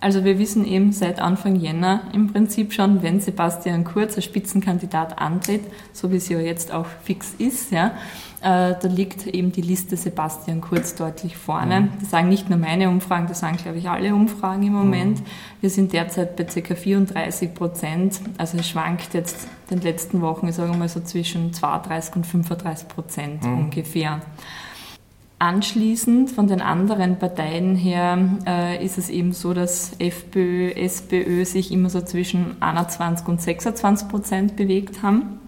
Also 0.00 0.24
wir 0.24 0.38
wissen 0.38 0.64
eben 0.64 0.92
seit 0.92 1.20
Anfang 1.20 1.56
Jänner 1.56 2.02
im 2.12 2.32
Prinzip 2.32 2.72
schon, 2.72 3.02
wenn 3.02 3.20
Sebastian 3.20 3.84
Kurz 3.84 4.16
als 4.16 4.24
Spitzenkandidat 4.24 5.18
antritt, 5.18 5.62
so 5.92 6.12
wie 6.12 6.16
es 6.16 6.28
ja 6.28 6.38
jetzt 6.38 6.72
auch 6.72 6.86
fix 7.02 7.34
ist, 7.38 7.72
ja, 7.72 7.92
äh, 8.40 8.74
da 8.80 8.88
liegt 8.88 9.26
eben 9.26 9.50
die 9.50 9.62
Liste 9.62 9.96
Sebastian 9.96 10.60
Kurz 10.60 10.94
deutlich 10.94 11.36
vorne. 11.36 11.80
Mhm. 11.80 11.88
Das 12.00 12.10
sagen 12.10 12.28
nicht 12.28 12.48
nur 12.48 12.58
meine 12.58 12.88
Umfragen, 12.88 13.26
das 13.26 13.40
sagen, 13.40 13.56
glaube 13.56 13.78
ich, 13.78 13.88
alle 13.88 14.14
Umfragen 14.14 14.62
im 14.62 14.74
Moment. 14.74 15.20
Mhm. 15.20 15.24
Wir 15.60 15.70
sind 15.70 15.92
derzeit 15.92 16.36
bei 16.36 16.44
ca. 16.44 16.74
34 16.76 17.54
Prozent. 17.54 18.20
Also 18.38 18.56
es 18.58 18.68
schwankt 18.68 19.14
jetzt 19.14 19.48
in 19.70 19.78
den 19.78 19.82
letzten 19.82 20.20
Wochen, 20.20 20.46
ich 20.46 20.54
sage 20.54 20.72
mal 20.76 20.88
so 20.88 21.00
zwischen 21.00 21.52
32 21.52 22.14
und 22.14 22.26
35 22.26 22.88
Prozent 22.88 23.42
mhm. 23.42 23.58
ungefähr. 23.58 24.20
Anschließend 25.40 26.30
von 26.30 26.48
den 26.48 26.60
anderen 26.60 27.16
Parteien 27.20 27.76
her 27.76 28.18
äh, 28.44 28.84
ist 28.84 28.98
es 28.98 29.08
eben 29.08 29.32
so, 29.32 29.54
dass 29.54 29.92
FPÖ, 30.00 30.70
SPÖ 30.70 31.44
sich 31.44 31.70
immer 31.70 31.90
so 31.90 32.00
zwischen 32.00 32.60
21 32.60 33.28
und 33.28 33.40
26 33.40 34.08
Prozent 34.08 34.56
bewegt 34.56 35.02
haben. 35.02 35.38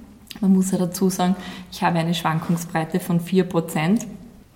Man 0.41 0.53
muss 0.53 0.71
ja 0.71 0.79
dazu 0.79 1.11
sagen, 1.11 1.35
ich 1.73 1.83
habe 1.83 1.99
eine 1.99 2.15
Schwankungsbreite 2.15 3.01
von 3.01 3.19
4 3.19 3.45
Prozent 3.45 4.07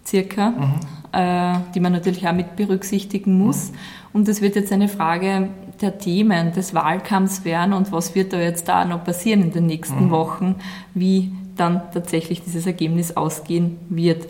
circa, 0.07 0.51
mhm. 0.51 0.75
äh, 1.11 1.59
die 1.75 1.81
man 1.81 1.93
natürlich 1.93 2.29
auch 2.29 2.33
mit 2.33 2.55
berücksichtigen 2.55 3.37
muss. 3.37 3.73
Mhm. 3.73 3.77
Und 4.13 4.29
es 4.29 4.41
wird 4.41 4.55
jetzt 4.55 4.73
eine 4.73 4.87
Frage 4.87 5.49
der 5.81 5.99
Themen 5.99 6.53
des 6.53 6.75
Wahlkampfs 6.75 7.45
werden 7.45 7.73
und 7.73 7.91
was 7.91 8.15
wird 8.15 8.33
da 8.33 8.39
jetzt 8.39 8.69
da 8.69 8.85
noch 8.85 9.03
passieren 9.03 9.43
in 9.43 9.53
den 9.53 9.67
nächsten 9.67 10.07
mhm. 10.07 10.11
Wochen, 10.11 10.55
wie 10.95 11.33
dann 11.57 11.83
tatsächlich 11.93 12.43
dieses 12.43 12.67
Ergebnis 12.67 13.17
ausgehen 13.17 13.79
wird. 13.89 14.29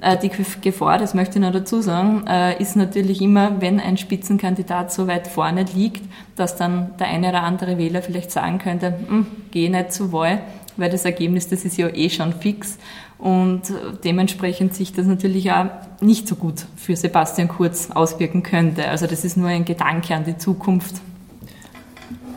Äh, 0.00 0.18
die 0.18 0.30
Gefahr, 0.60 0.98
das 0.98 1.14
möchte 1.14 1.38
ich 1.38 1.44
noch 1.44 1.52
dazu 1.52 1.80
sagen, 1.80 2.26
äh, 2.26 2.60
ist 2.60 2.76
natürlich 2.76 3.22
immer, 3.22 3.60
wenn 3.60 3.80
ein 3.80 3.96
Spitzenkandidat 3.96 4.92
so 4.92 5.06
weit 5.06 5.28
vorne 5.28 5.64
liegt, 5.74 6.02
dass 6.36 6.56
dann 6.56 6.90
der 6.98 7.08
eine 7.08 7.30
oder 7.30 7.42
andere 7.42 7.78
Wähler 7.78 8.02
vielleicht 8.02 8.30
sagen 8.30 8.58
könnte, 8.58 8.94
hm, 9.06 9.26
geh 9.50 9.68
nicht 9.68 9.92
zur 9.92 10.12
Wahl, 10.12 10.40
weil 10.76 10.90
das 10.90 11.04
Ergebnis, 11.04 11.48
das 11.48 11.64
ist 11.64 11.76
ja 11.76 11.88
eh 11.88 12.10
schon 12.10 12.32
fix. 12.32 12.78
Und 13.16 13.62
dementsprechend 14.02 14.74
sich 14.74 14.92
das 14.92 15.06
natürlich 15.06 15.50
auch 15.52 15.66
nicht 16.00 16.28
so 16.28 16.34
gut 16.34 16.66
für 16.76 16.96
Sebastian 16.96 17.48
Kurz 17.48 17.90
auswirken 17.90 18.42
könnte. 18.42 18.88
Also 18.88 19.06
das 19.06 19.24
ist 19.24 19.36
nur 19.36 19.48
ein 19.48 19.64
Gedanke 19.64 20.14
an 20.14 20.24
die 20.24 20.36
Zukunft. 20.36 20.96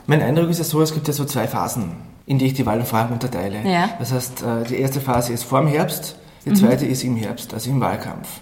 Mein 0.06 0.22
Eindruck 0.22 0.50
ist 0.50 0.60
ja 0.60 0.64
so, 0.64 0.82
es 0.82 0.94
gibt 0.94 1.08
ja 1.08 1.14
so 1.14 1.26
zwei 1.26 1.48
Phasen, 1.48 1.92
in 2.26 2.38
die 2.38 2.46
ich 2.46 2.54
die 2.54 2.66
Wahlumfragen 2.66 3.12
unterteile. 3.12 3.70
Ja. 3.70 3.90
Das 4.00 4.14
heißt, 4.14 4.44
äh, 4.44 4.64
die 4.70 4.76
erste 4.76 5.02
Phase 5.02 5.34
ist 5.34 5.44
vor 5.44 5.60
dem 5.60 5.68
Herbst, 5.68 6.16
die 6.48 6.54
zweite 6.54 6.86
mhm. 6.86 6.92
ist 6.92 7.04
im 7.04 7.16
Herbst, 7.16 7.54
also 7.54 7.70
im 7.70 7.80
Wahlkampf. 7.80 8.42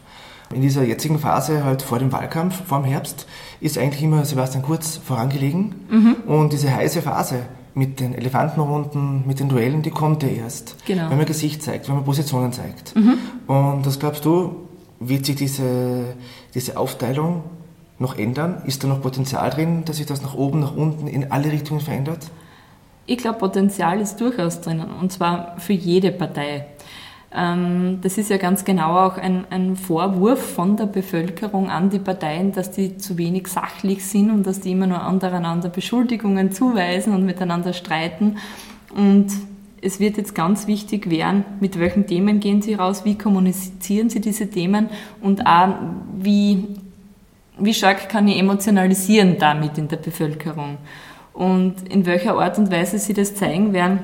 In 0.54 0.62
dieser 0.62 0.84
jetzigen 0.84 1.18
Phase, 1.18 1.64
halt 1.64 1.82
vor 1.82 2.00
dem 2.00 2.12
Wahlkampf, 2.12 2.66
vor 2.66 2.82
dem 2.82 2.86
Herbst, 2.86 3.26
ist 3.62 3.78
eigentlich 3.78 4.04
immer 4.04 4.24
Sebastian 4.26 4.64
Kurz 4.64 4.98
vorangelegen. 4.98 5.76
Mhm. 5.90 6.16
Und 6.28 6.54
diese 6.54 6.74
heiße 6.74 7.02
Phase 7.02 7.44
mit 7.74 8.00
den 8.00 8.14
Elefantenrunden, 8.14 9.28
mit 9.28 9.40
den 9.40 9.50
Duellen, 9.50 9.82
die 9.82 9.90
kommt 9.90 10.24
ja 10.24 10.30
erst. 10.30 10.76
Genau. 10.86 11.10
Wenn 11.10 11.18
man 11.18 11.26
Gesicht 11.26 11.64
zeigt, 11.64 11.88
wenn 11.88 11.96
man 11.96 12.06
Positionen 12.06 12.54
zeigt. 12.54 12.96
Mhm. 12.96 13.18
Und 13.48 13.86
was 13.86 14.00
glaubst 14.00 14.24
du, 14.24 14.68
wird 15.00 15.26
sich 15.26 15.36
diese, 15.36 16.16
diese 16.54 16.78
Aufteilung 16.78 17.44
noch 18.00 18.18
ändern? 18.18 18.62
Ist 18.66 18.84
da 18.84 18.88
noch 18.88 19.02
Potenzial 19.02 19.50
drin, 19.50 19.84
dass 19.86 19.98
sich 19.98 20.06
das 20.06 20.22
nach 20.22 20.36
oben, 20.36 20.60
nach 20.60 20.76
unten, 20.76 21.08
in 21.08 21.32
alle 21.32 21.52
Richtungen 21.52 21.82
verändert? 21.82 22.32
Ich 23.08 23.18
glaube, 23.18 23.40
Potenzial 23.40 24.00
ist 24.00 24.22
durchaus 24.22 24.62
drinnen. 24.62 24.90
Und 25.02 25.12
zwar 25.12 25.60
für 25.60 25.74
jede 25.74 26.12
Partei. 26.12 26.68
Ähm, 27.36 28.00
das 28.02 28.18
ist 28.18 28.30
ja 28.30 28.38
ganz 28.38 28.64
genau 28.64 28.98
auch 28.98 29.18
ein, 29.18 29.46
ein, 29.50 29.76
Vorwurf 29.76 30.54
von 30.54 30.78
der 30.78 30.86
Bevölkerung 30.86 31.70
an 31.70 31.90
die 31.90 32.00
Parteien, 32.00 32.54
dass 32.54 32.72
die 32.72 32.98
zu 32.98 33.18
wenig 33.18 33.48
sachlich 33.48 34.06
sind 34.06 34.32
und 34.32 34.48
dass 34.48 34.62
die 34.62 34.72
immer 34.72 34.88
nur 34.88 35.06
untereinander 35.06 35.68
Beschuldigungen 35.68 36.54
zuweisen 36.54 37.14
und 37.14 37.26
miteinander 37.26 37.74
streiten. 37.74 38.38
Und 38.96 39.28
es 39.82 40.00
wird 40.00 40.18
jetzt 40.18 40.34
ganz 40.34 40.66
wichtig 40.68 41.10
werden, 41.10 41.44
mit 41.60 41.78
welchen 41.78 42.08
Themen 42.08 42.40
gehen 42.40 42.62
Sie 42.62 42.74
raus, 42.74 43.04
wie 43.04 43.18
kommunizieren 43.18 44.10
Sie 44.10 44.22
diese 44.22 44.50
Themen 44.50 44.90
und 45.22 45.46
auch 45.46 45.76
wie, 46.18 46.68
wie 47.60 47.74
stark 47.74 48.08
kann 48.08 48.30
ich 48.30 48.40
emotionalisieren 48.40 49.36
damit 49.40 49.78
in 49.78 49.90
der 49.90 49.98
Bevölkerung. 49.98 50.78
Und 51.34 51.90
in 51.90 52.06
welcher 52.06 52.40
Art 52.40 52.58
und 52.58 52.72
Weise 52.72 52.98
Sie 52.98 53.14
das 53.14 53.36
zeigen 53.36 53.74
werden, 53.74 54.00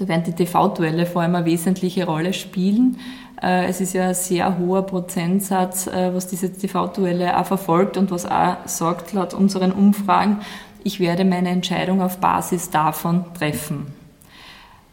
da 0.00 0.08
werden 0.08 0.24
die 0.24 0.32
TV-Duelle 0.32 1.04
vor 1.04 1.22
allem 1.22 1.34
eine 1.34 1.44
wesentliche 1.44 2.06
Rolle 2.06 2.32
spielen. 2.32 2.96
Äh, 3.42 3.66
es 3.66 3.80
ist 3.80 3.92
ja 3.92 4.08
ein 4.08 4.14
sehr 4.14 4.58
hoher 4.58 4.82
Prozentsatz, 4.82 5.86
äh, 5.86 6.14
was 6.14 6.26
diese 6.26 6.50
TV-Duelle 6.50 7.38
auch 7.38 7.44
verfolgt 7.44 7.98
und 7.98 8.10
was 8.10 8.24
auch 8.24 8.56
sagt, 8.64 9.12
laut 9.12 9.34
unseren 9.34 9.72
Umfragen, 9.72 10.38
ich 10.82 11.00
werde 11.00 11.26
meine 11.26 11.50
Entscheidung 11.50 12.00
auf 12.00 12.18
Basis 12.18 12.70
davon 12.70 13.26
treffen. 13.34 13.88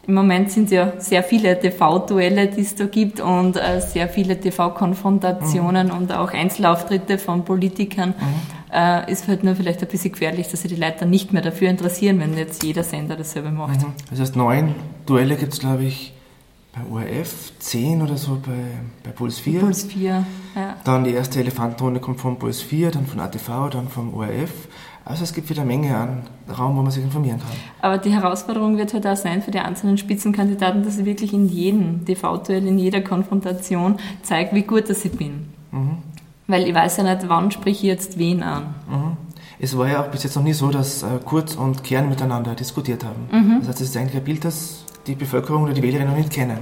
Im 0.06 0.14
Moment 0.14 0.50
sind 0.50 0.66
es 0.66 0.70
ja 0.72 0.92
sehr 0.98 1.22
viele 1.22 1.58
TV-Duelle, 1.58 2.48
die 2.48 2.60
es 2.60 2.74
da 2.74 2.84
gibt 2.84 3.20
und 3.20 3.56
äh, 3.56 3.80
sehr 3.80 4.08
viele 4.08 4.38
TV-Konfrontationen 4.38 5.88
mhm. 5.88 5.92
und 5.94 6.12
auch 6.12 6.32
Einzelauftritte 6.32 7.16
von 7.18 7.44
Politikern. 7.44 8.10
Mhm 8.10 8.57
äh, 8.72 9.10
ist 9.10 9.28
halt 9.28 9.44
nur 9.44 9.54
vielleicht 9.56 9.80
ein 9.82 9.88
bisschen 9.88 10.12
gefährlich, 10.12 10.48
dass 10.48 10.62
sich 10.62 10.72
die 10.72 10.80
Leute 10.80 11.00
dann 11.00 11.10
nicht 11.10 11.32
mehr 11.32 11.42
dafür 11.42 11.70
interessieren, 11.70 12.20
wenn 12.20 12.36
jetzt 12.36 12.62
jeder 12.62 12.84
Sender 12.84 13.16
dasselbe 13.16 13.50
macht. 13.50 13.82
Mhm. 13.82 13.92
Das 14.10 14.20
heißt, 14.20 14.36
neun 14.36 14.74
Duelle 15.06 15.36
gibt 15.36 15.52
es, 15.52 15.60
glaube 15.60 15.84
ich, 15.84 16.12
bei 16.72 16.80
ORF, 16.90 17.52
zehn 17.58 18.02
oder 18.02 18.16
so 18.16 18.40
bei, 18.44 18.52
bei 19.02 19.10
Puls 19.10 19.38
4. 19.38 19.60
Puls 19.60 19.84
4, 19.84 20.24
ja. 20.54 20.76
Dann 20.84 21.04
die 21.04 21.12
erste 21.12 21.40
Elefantenrunde 21.40 22.00
kommt 22.00 22.20
von 22.20 22.38
Puls 22.38 22.62
4, 22.62 22.90
dann 22.90 23.06
von 23.06 23.20
ATV, 23.20 23.70
dann 23.70 23.88
vom 23.88 24.14
ORF. 24.14 24.68
Also 25.04 25.24
es 25.24 25.32
gibt 25.32 25.48
wieder 25.48 25.62
eine 25.62 25.68
Menge 25.68 25.96
an 25.96 26.22
Raum, 26.56 26.76
wo 26.76 26.82
man 26.82 26.90
sich 26.90 27.02
informieren 27.02 27.38
kann. 27.38 27.48
Aber 27.80 27.96
die 27.96 28.12
Herausforderung 28.12 28.76
wird 28.76 28.92
halt 28.92 29.06
auch 29.06 29.16
sein 29.16 29.40
für 29.40 29.50
die 29.50 29.58
einzelnen 29.58 29.96
Spitzenkandidaten, 29.96 30.82
dass 30.84 30.96
sie 30.96 31.06
wirklich 31.06 31.32
in 31.32 31.48
jedem 31.48 32.04
TV-Duell, 32.04 32.66
in 32.66 32.78
jeder 32.78 33.00
Konfrontation 33.00 33.96
zeigen, 34.22 34.54
wie 34.54 34.62
gut 34.62 34.90
dass 34.90 35.06
ich 35.06 35.12
bin. 35.12 35.48
Mhm. 35.72 35.98
Weil 36.48 36.66
ich 36.66 36.74
weiß 36.74 36.96
ja 36.96 37.04
nicht, 37.04 37.28
wann 37.28 37.50
spreche 37.50 37.70
ich 37.70 37.82
jetzt 37.82 38.18
wen 38.18 38.42
an. 38.42 38.74
Mhm. 38.88 39.16
Es 39.60 39.76
war 39.76 39.88
ja 39.88 40.02
auch 40.02 40.08
bis 40.08 40.22
jetzt 40.24 40.34
noch 40.34 40.42
nie 40.42 40.54
so, 40.54 40.70
dass 40.70 41.02
äh, 41.02 41.06
Kurz 41.24 41.54
und 41.54 41.84
Kern 41.84 42.08
miteinander 42.08 42.54
diskutiert 42.54 43.04
haben. 43.04 43.28
Mhm. 43.30 43.58
Das 43.60 43.68
heißt, 43.68 43.80
es 43.82 43.90
ist 43.90 43.96
eigentlich 43.96 44.16
ein 44.16 44.24
Bild, 44.24 44.44
das 44.44 44.84
die 45.06 45.14
Bevölkerung 45.14 45.64
oder 45.64 45.74
die 45.74 45.82
Wählerinnen 45.82 46.10
noch 46.10 46.18
nicht 46.18 46.32
kennen. 46.32 46.58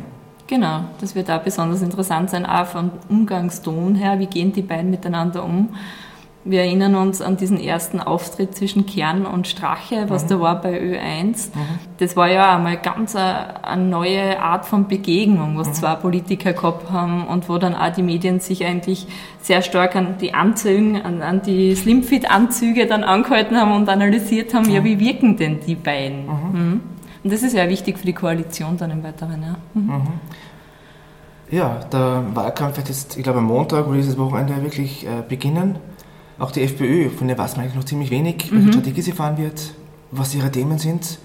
Genau, 0.47 0.85
das 1.01 1.15
wird 1.15 1.31
auch 1.31 1.43
besonders 1.43 1.83
interessant 1.83 2.31
sein, 2.31 2.47
auch 2.47 2.67
vom 2.67 2.91
Umgangston 3.09 3.97
her, 3.97 4.19
wie 4.19 4.27
gehen 4.27 4.53
die 4.53 4.63
beiden 4.63 4.91
miteinander 4.91 5.45
um. 5.45 5.71
Wir 6.49 6.61
erinnern 6.61 6.95
uns 6.95 7.21
an 7.21 7.37
diesen 7.37 7.59
ersten 7.59 7.99
Auftritt 7.99 8.55
zwischen 8.55 8.87
Kern 8.87 9.27
und 9.27 9.49
Strache, 9.49 10.05
was 10.09 10.25
mhm. 10.25 10.29
da 10.29 10.41
war 10.41 10.61
bei 10.61 10.81
Ö1. 10.81 11.49
Mhm. 11.55 11.61
Das 11.99 12.15
war 12.15 12.31
ja 12.31 12.55
einmal 12.55 12.77
ganz 12.77 13.17
eine, 13.17 13.65
eine, 13.65 13.83
neue 13.83 14.41
Art 14.41 14.65
von 14.65 14.87
Begegnung, 14.87 15.59
was 15.59 15.69
mhm. 15.69 15.75
zwei 15.75 15.95
Politiker 15.97 16.53
gehabt 16.53 16.91
haben 16.93 17.27
und 17.27 17.49
wo 17.49 17.59
dann 17.59 17.75
auch 17.75 17.93
die 17.93 18.03
Medien 18.03 18.39
sich 18.39 18.65
eigentlich 18.65 19.09
sehr 19.41 19.61
stark 19.61 19.97
an 19.97 20.19
die 20.21 20.35
Anzüge, 20.35 21.05
an, 21.05 21.21
an 21.21 21.43
die 21.43 21.75
Slimfit-Anzüge 21.75 22.87
dann 22.87 23.03
angehalten 23.03 23.57
haben 23.57 23.73
und 23.73 23.89
analysiert 23.89 24.55
haben, 24.55 24.71
ja, 24.71 24.85
wie 24.85 25.01
wirken 25.01 25.37
denn 25.37 25.59
die 25.67 25.75
beiden? 25.75 26.27
Mhm. 26.27 26.61
Mhm. 26.61 26.81
Und 27.25 27.33
das 27.33 27.43
ist 27.43 27.55
ja 27.55 27.69
wichtig 27.69 27.99
für 27.99 28.07
die 28.07 28.13
Koalition 28.13 28.77
dann 28.77 28.93
im 28.93 29.03
Weiteren. 29.03 29.43
Ja, 29.43 29.57
mhm. 29.75 30.03
ja 31.51 31.81
der 31.93 32.23
Wahlkampf 32.35 32.77
wird 32.77 32.89
jetzt, 32.89 33.17
ich 33.17 33.25
glaube, 33.25 33.41
am 33.41 33.47
Montag 33.47 33.89
oder 33.89 33.97
dieses 33.97 34.17
Wochenende 34.17 34.63
wirklich 34.63 35.05
äh, 35.05 35.25
beginnen. 35.29 35.81
Auch 36.39 36.51
die 36.51 36.63
FPÖ, 36.63 37.09
von 37.11 37.29
der 37.29 37.39
weiß 37.39 37.57
man 37.57 37.65
eigentlich 37.65 37.77
noch 37.77 37.85
ziemlich 37.85 38.11
wenig, 38.11 38.51
welche 38.51 38.67
mhm. 38.67 38.73
Strategie 38.73 39.03
sie 39.03 39.13
fahren 39.13 39.39
wird, 39.39 39.75
was 40.11 40.35
ihre 40.35 40.51
Themen 40.51 40.79
sind. 40.79 41.19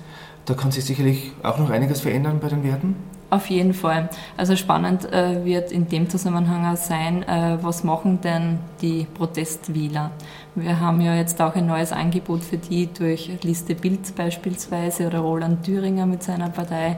Da 0.45 0.53
kann 0.53 0.71
sich 0.71 0.85
sicherlich 0.85 1.33
auch 1.43 1.57
noch 1.57 1.69
einiges 1.69 2.01
verändern 2.01 2.39
bei 2.41 2.47
den 2.47 2.63
Werten. 2.63 2.95
Auf 3.29 3.49
jeden 3.49 3.73
Fall. 3.73 4.09
Also 4.35 4.57
spannend 4.57 5.05
äh, 5.11 5.45
wird 5.45 5.71
in 5.71 5.87
dem 5.87 6.09
Zusammenhang 6.09 6.65
auch 6.65 6.77
sein, 6.77 7.23
äh, 7.23 7.57
was 7.61 7.85
machen 7.85 8.19
denn 8.21 8.59
die 8.81 9.07
Protestwähler? 9.13 10.11
Wir 10.55 10.81
haben 10.81 10.99
ja 10.99 11.15
jetzt 11.15 11.41
auch 11.41 11.55
ein 11.55 11.65
neues 11.65 11.93
Angebot 11.93 12.43
für 12.43 12.57
die 12.57 12.87
durch 12.87 13.31
Liste 13.43 13.73
Bild 13.73 14.13
beispielsweise 14.17 15.07
oder 15.07 15.19
Roland 15.19 15.63
Thüringer 15.63 16.05
mit 16.05 16.23
seiner 16.23 16.49
Partei 16.49 16.97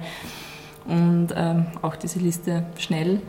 und 0.87 1.27
ähm, 1.35 1.67
auch 1.83 1.95
diese 1.95 2.17
Liste 2.17 2.63
schnell. 2.79 3.21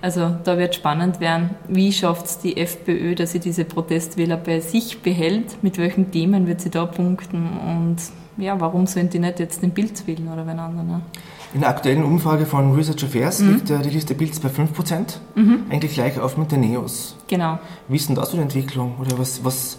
Also 0.00 0.36
da 0.44 0.58
wird 0.58 0.74
spannend 0.74 1.20
werden, 1.20 1.50
wie 1.68 1.92
schafft 1.92 2.26
es 2.26 2.38
die 2.38 2.56
FPÖ, 2.56 3.14
dass 3.14 3.32
sie 3.32 3.40
diese 3.40 3.64
Protestwähler 3.64 4.36
bei 4.36 4.60
sich 4.60 5.02
behält, 5.02 5.62
mit 5.62 5.78
welchen 5.78 6.12
Themen 6.12 6.46
wird 6.46 6.60
sie 6.60 6.70
da 6.70 6.86
punkten 6.86 7.48
und 7.58 7.96
ja, 8.36 8.60
warum 8.60 8.86
sollen 8.86 9.10
die 9.10 9.18
nicht 9.18 9.40
jetzt 9.40 9.62
den 9.62 9.70
Bild 9.70 10.06
wählen 10.06 10.28
oder 10.32 10.46
wen 10.46 10.60
anderen? 10.60 10.86
Ne? 10.86 11.00
In 11.54 11.60
der 11.60 11.70
aktuellen 11.70 12.04
Umfrage 12.04 12.46
von 12.46 12.74
Research 12.74 13.04
Affairs 13.04 13.40
mhm. 13.40 13.54
liegt 13.54 13.68
die 13.70 13.90
Liste 13.90 14.14
Bilds 14.14 14.38
bei 14.38 14.48
5%, 14.48 15.16
mhm. 15.34 15.62
eigentlich 15.70 15.94
gleich 15.94 16.20
auf 16.20 16.36
mit 16.36 16.52
den 16.52 16.60
Neos. 16.60 17.16
Genau. 17.26 17.58
Wie 17.88 17.96
ist 17.96 18.08
denn 18.08 18.16
da 18.16 18.26
so 18.26 18.36
die 18.36 18.42
Entwicklung 18.42 18.96
oder 19.00 19.18
was, 19.18 19.44
was, 19.44 19.78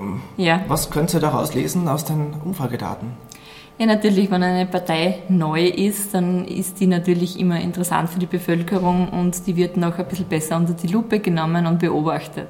ähm, 0.00 0.20
ja. 0.36 0.62
was 0.68 0.90
könnt 0.90 1.14
ihr 1.14 1.20
daraus 1.20 1.54
lesen 1.54 1.88
aus 1.88 2.04
den 2.04 2.34
Umfragedaten? 2.44 3.12
Ja, 3.78 3.84
natürlich, 3.84 4.30
wenn 4.30 4.42
eine 4.42 4.64
Partei 4.64 5.18
neu 5.28 5.66
ist, 5.66 6.14
dann 6.14 6.46
ist 6.46 6.80
die 6.80 6.86
natürlich 6.86 7.38
immer 7.38 7.60
interessant 7.60 8.08
für 8.08 8.18
die 8.18 8.26
Bevölkerung 8.26 9.10
und 9.10 9.46
die 9.46 9.54
wird 9.54 9.76
noch 9.76 9.98
ein 9.98 10.08
bisschen 10.08 10.24
besser 10.26 10.56
unter 10.56 10.72
die 10.72 10.86
Lupe 10.86 11.20
genommen 11.20 11.66
und 11.66 11.78
beobachtet. 11.78 12.48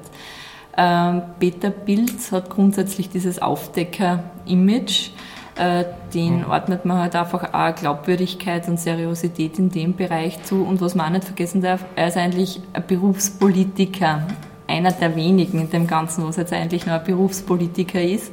Ähm, 0.77 1.23
Peter 1.37 1.69
Pilz 1.69 2.31
hat 2.31 2.49
grundsätzlich 2.49 3.09
dieses 3.09 3.41
Aufdecker-Image. 3.41 5.09
Äh, 5.57 5.83
den 6.13 6.43
mhm. 6.43 6.49
ordnet 6.49 6.85
man 6.85 6.99
halt 6.99 7.15
einfach 7.15 7.53
auch 7.53 7.75
Glaubwürdigkeit 7.75 8.65
und 8.69 8.79
Seriosität 8.79 9.59
in 9.59 9.69
dem 9.69 9.97
Bereich 9.97 10.41
zu. 10.43 10.63
Und 10.63 10.79
was 10.79 10.95
man 10.95 11.07
auch 11.07 11.11
nicht 11.13 11.25
vergessen 11.25 11.61
darf, 11.61 11.83
er 11.97 12.07
ist 12.07 12.15
eigentlich 12.15 12.61
ein 12.71 12.83
Berufspolitiker. 12.87 14.25
Einer 14.65 14.91
der 14.91 15.15
wenigen 15.17 15.59
in 15.59 15.69
dem 15.71 15.87
Ganzen, 15.87 16.25
was 16.25 16.37
jetzt 16.37 16.53
eigentlich 16.53 16.85
nur 16.85 16.95
ein 16.95 17.03
Berufspolitiker 17.03 18.01
ist 18.01 18.31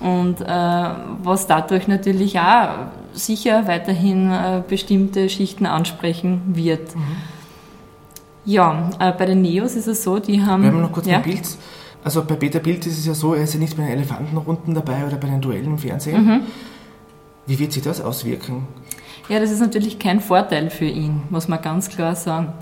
und 0.00 0.40
äh, 0.40 0.44
was 1.22 1.46
dadurch 1.46 1.86
natürlich 1.86 2.38
auch 2.38 2.70
sicher 3.12 3.66
weiterhin 3.66 4.30
äh, 4.30 4.62
bestimmte 4.66 5.28
Schichten 5.28 5.66
ansprechen 5.66 6.42
wird. 6.46 6.96
Mhm. 6.96 7.02
Ja, 8.46 8.90
äh, 8.98 9.12
bei 9.12 9.26
den 9.26 9.42
Neos 9.42 9.74
ist 9.74 9.86
es 9.86 10.02
so, 10.02 10.18
die 10.18 10.42
haben. 10.42 10.62
Wir 10.62 10.70
haben 10.70 10.80
noch 10.80 10.92
kurz 10.92 11.06
ja? 11.06 11.18
ein 11.18 11.22
Bild. 11.22 11.46
Also 12.02 12.24
bei 12.24 12.34
Peter 12.36 12.60
Bild 12.60 12.86
ist 12.86 12.98
es 12.98 13.06
ja 13.06 13.12
so, 13.12 13.34
er 13.34 13.44
ist 13.44 13.52
ja 13.52 13.60
nicht 13.60 13.76
bei 13.76 13.82
den 13.82 13.92
Elefantenrunden 13.92 14.74
dabei 14.74 15.06
oder 15.06 15.18
bei 15.18 15.28
den 15.28 15.42
Duellen 15.42 15.66
im 15.66 15.78
Fernsehen. 15.78 16.24
Mhm. 16.24 16.40
Wie 17.46 17.58
wird 17.58 17.72
sich 17.72 17.82
das 17.82 18.00
auswirken? 18.00 18.66
Ja, 19.28 19.38
das 19.38 19.50
ist 19.50 19.60
natürlich 19.60 19.98
kein 19.98 20.20
Vorteil 20.20 20.70
für 20.70 20.86
ihn, 20.86 21.22
muss 21.28 21.46
man 21.46 21.60
ganz 21.60 21.90
klar 21.90 22.16
sagen. 22.16 22.54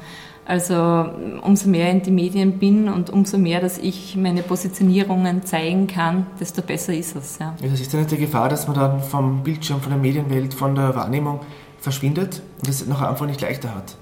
Also 0.48 1.04
umso 1.42 1.68
mehr 1.68 1.90
in 1.90 2.00
die 2.00 2.10
Medien 2.10 2.58
bin 2.58 2.88
und 2.88 3.10
umso 3.10 3.36
mehr, 3.36 3.60
dass 3.60 3.76
ich 3.76 4.16
meine 4.16 4.42
Positionierungen 4.42 5.44
zeigen 5.44 5.86
kann, 5.86 6.26
desto 6.40 6.62
besser 6.62 6.94
ist 6.94 7.14
es. 7.16 7.38
Ja. 7.38 7.54
das 7.60 7.78
ist 7.78 7.92
ja 7.92 7.98
nicht 7.98 8.12
die 8.12 8.16
Gefahr, 8.16 8.48
dass 8.48 8.66
man 8.66 8.74
dann 8.74 9.00
vom 9.02 9.42
Bildschirm, 9.42 9.82
von 9.82 9.90
der 9.90 10.00
Medienwelt, 10.00 10.54
von 10.54 10.74
der 10.74 10.96
Wahrnehmung 10.96 11.40
verschwindet 11.80 12.40
und 12.60 12.68
es 12.70 12.86
nachher 12.86 13.10
einfach 13.10 13.26
nicht 13.26 13.42
leichter 13.42 13.74
hat. 13.74 13.96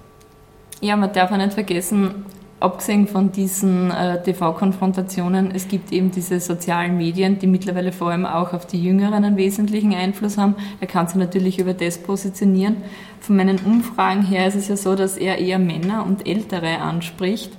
Ja, 0.80 0.94
man 0.94 1.12
darf 1.12 1.32
auch 1.32 1.36
nicht 1.36 1.54
vergessen, 1.54 2.24
abgesehen 2.58 3.06
von 3.06 3.32
diesen 3.32 3.90
äh, 3.90 4.22
TV-Konfrontationen, 4.22 5.50
es 5.54 5.68
gibt 5.68 5.92
eben 5.92 6.10
diese 6.10 6.40
sozialen 6.40 6.96
Medien, 6.96 7.38
die 7.38 7.46
mittlerweile 7.46 7.92
vor 7.92 8.10
allem 8.10 8.24
auch 8.24 8.54
auf 8.54 8.66
die 8.66 8.82
Jüngeren 8.82 9.24
einen 9.24 9.36
wesentlichen 9.36 9.94
Einfluss 9.94 10.38
haben. 10.38 10.56
Er 10.80 10.86
kann 10.86 11.06
sich 11.06 11.16
natürlich 11.16 11.58
über 11.58 11.74
das 11.74 11.98
positionieren. 11.98 12.78
Von 13.20 13.36
meinen 13.36 13.58
Umfragen 13.58 14.22
her 14.22 14.46
ist 14.46 14.54
es 14.54 14.68
ja 14.68 14.76
so, 14.76 14.94
dass 14.94 15.18
er 15.18 15.38
eher 15.38 15.58
Männer 15.58 16.06
und 16.06 16.26
Ältere 16.26 16.78
anspricht. 16.78 17.52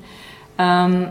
Ähm, 0.57 1.10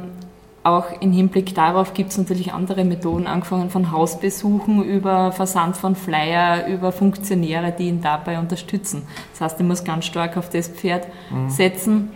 auch 0.65 1.01
im 1.01 1.13
Hinblick 1.13 1.55
darauf 1.55 1.95
gibt 1.95 2.11
es 2.11 2.19
natürlich 2.19 2.53
andere 2.53 2.85
Methoden, 2.85 3.29
angefangen 3.29 3.71
von 3.71 3.93
Hausbesuchen 3.93 4.83
über 4.83 5.31
Versand 5.31 5.77
von 5.77 5.95
Flyer, 5.95 6.67
über 6.67 6.91
Funktionäre, 6.91 7.73
die 7.79 7.87
ihn 7.87 8.01
dabei 8.03 8.41
unterstützen. 8.41 9.03
Das 9.31 9.43
heißt, 9.43 9.61
er 9.61 9.65
muss 9.65 9.85
ganz 9.85 10.07
stark 10.07 10.37
auf 10.37 10.51
das 10.51 10.67
Pferd 10.67 11.07
mhm. 11.31 11.51
setzen 11.51 12.09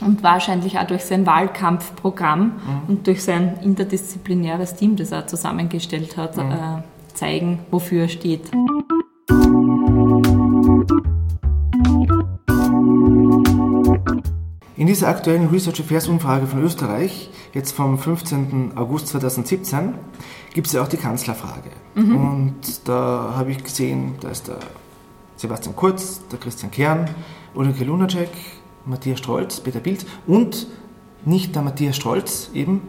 und 0.00 0.22
wahrscheinlich 0.22 0.78
auch 0.78 0.86
durch 0.86 1.04
sein 1.04 1.26
Wahlkampfprogramm 1.26 2.40
mhm. 2.40 2.52
und 2.88 3.06
durch 3.06 3.22
sein 3.22 3.58
interdisziplinäres 3.62 4.74
Team, 4.74 4.96
das 4.96 5.12
er 5.12 5.26
zusammengestellt 5.26 6.16
hat, 6.16 6.36
mhm. 6.36 6.52
äh, 6.52 7.14
zeigen, 7.14 7.60
wofür 7.70 8.02
er 8.02 8.08
steht. 8.08 8.50
In 14.76 14.86
dieser 14.86 15.08
aktuellen 15.08 15.48
Research 15.48 15.80
Affairs 15.80 16.08
Umfrage 16.08 16.46
von 16.46 16.62
Österreich, 16.62 17.28
jetzt 17.52 17.72
vom 17.72 17.98
15. 17.98 18.72
August 18.76 19.08
2017, 19.08 19.94
gibt 20.54 20.68
es 20.68 20.72
ja 20.72 20.82
auch 20.82 20.88
die 20.88 20.96
Kanzlerfrage. 20.96 21.70
Mhm. 21.94 22.16
Und 22.16 22.88
da 22.88 23.34
habe 23.36 23.50
ich 23.50 23.62
gesehen, 23.62 24.14
da 24.20 24.30
ist 24.30 24.48
der 24.48 24.58
Sebastian 25.36 25.76
Kurz, 25.76 26.22
der 26.32 26.38
Christian 26.38 26.70
Kern, 26.70 27.10
Ulrike 27.54 27.84
Lunacek, 27.84 28.30
Matthias 28.84 29.18
Strolz, 29.18 29.60
Peter 29.60 29.80
Pilz 29.80 30.06
und 30.26 30.66
nicht 31.24 31.54
der 31.54 31.62
Matthias 31.62 31.96
Strolz 31.96 32.50
eben, 32.54 32.82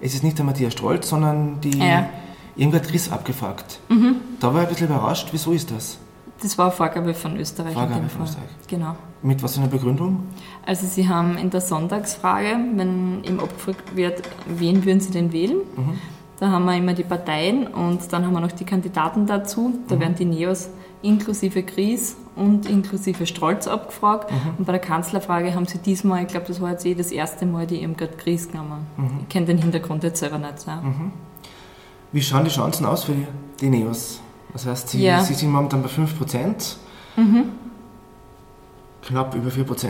es 0.00 0.14
ist 0.14 0.22
nicht 0.22 0.38
der 0.38 0.44
Matthias 0.44 0.72
Strolz, 0.72 1.08
sondern 1.08 1.60
die 1.60 1.78
ja. 1.78 2.08
Irmgard 2.56 2.88
Chris 2.88 3.10
abgefragt. 3.10 3.80
Mhm. 3.88 4.16
Da 4.40 4.52
war 4.52 4.62
ich 4.62 4.68
ein 4.68 4.74
bisschen 4.74 4.88
überrascht, 4.88 5.28
wieso 5.32 5.52
ist 5.52 5.70
das? 5.70 5.98
Das 6.42 6.58
war 6.58 6.66
eine 6.66 6.74
Vorgabe 6.74 7.14
von 7.14 7.36
Österreich. 7.36 7.74
Vorgabe 7.74 8.08
von 8.08 8.24
Österreich. 8.24 8.48
Genau. 8.68 8.96
Mit 9.22 9.42
was 9.42 9.54
für 9.54 9.60
einer 9.60 9.70
Begründung? 9.70 10.24
Also 10.66 10.86
Sie 10.86 11.08
haben 11.08 11.38
in 11.38 11.50
der 11.50 11.60
Sonntagsfrage, 11.60 12.58
wenn 12.74 13.24
ihm 13.24 13.40
abgefragt 13.40 13.96
wird, 13.96 14.22
wen 14.46 14.84
würden 14.84 15.00
Sie 15.00 15.10
denn 15.10 15.32
wählen? 15.32 15.58
Mhm. 15.76 15.98
Da 16.38 16.50
haben 16.50 16.64
wir 16.64 16.76
immer 16.76 16.94
die 16.94 17.04
Parteien 17.04 17.66
und 17.68 18.12
dann 18.12 18.26
haben 18.26 18.32
wir 18.32 18.40
noch 18.40 18.52
die 18.52 18.64
Kandidaten 18.64 19.26
dazu. 19.26 19.78
Da 19.88 19.94
mhm. 19.94 20.00
werden 20.00 20.14
die 20.16 20.24
Neos 20.24 20.68
inklusive 21.02 21.62
Gries 21.62 22.16
und 22.36 22.66
inklusive 22.66 23.26
Strolz 23.26 23.66
abgefragt. 23.66 24.30
Mhm. 24.30 24.58
Und 24.58 24.64
bei 24.64 24.72
der 24.72 24.80
Kanzlerfrage 24.80 25.54
haben 25.54 25.66
sie 25.66 25.78
diesmal, 25.78 26.22
ich 26.22 26.28
glaube, 26.28 26.46
das 26.46 26.60
war 26.60 26.70
jetzt 26.70 26.84
eh 26.84 26.94
das 26.94 27.12
erste 27.12 27.46
Mal, 27.46 27.66
die 27.66 27.80
gerade 27.80 28.16
Gries 28.16 28.50
genommen. 28.50 28.86
Mhm. 28.96 29.20
Ich 29.22 29.28
kenne 29.28 29.46
den 29.46 29.58
Hintergrund 29.58 30.02
jetzt 30.02 30.20
selber 30.20 30.38
nicht. 30.38 30.66
Ja. 30.66 30.76
Mhm. 30.76 31.12
Wie 32.12 32.22
schauen 32.22 32.44
die 32.44 32.50
Chancen 32.50 32.86
aus 32.86 33.04
für 33.04 33.14
die 33.60 33.68
Neos? 33.68 34.20
Das 34.52 34.66
heißt, 34.66 34.90
sie, 34.90 35.02
ja. 35.02 35.20
sie 35.22 35.34
sind 35.34 35.50
momentan 35.50 35.82
bei 35.82 35.88
5%. 35.88 36.76
Mhm. 37.16 37.44
Knapp 39.02 39.34
über 39.34 39.50
4%, 39.50 39.84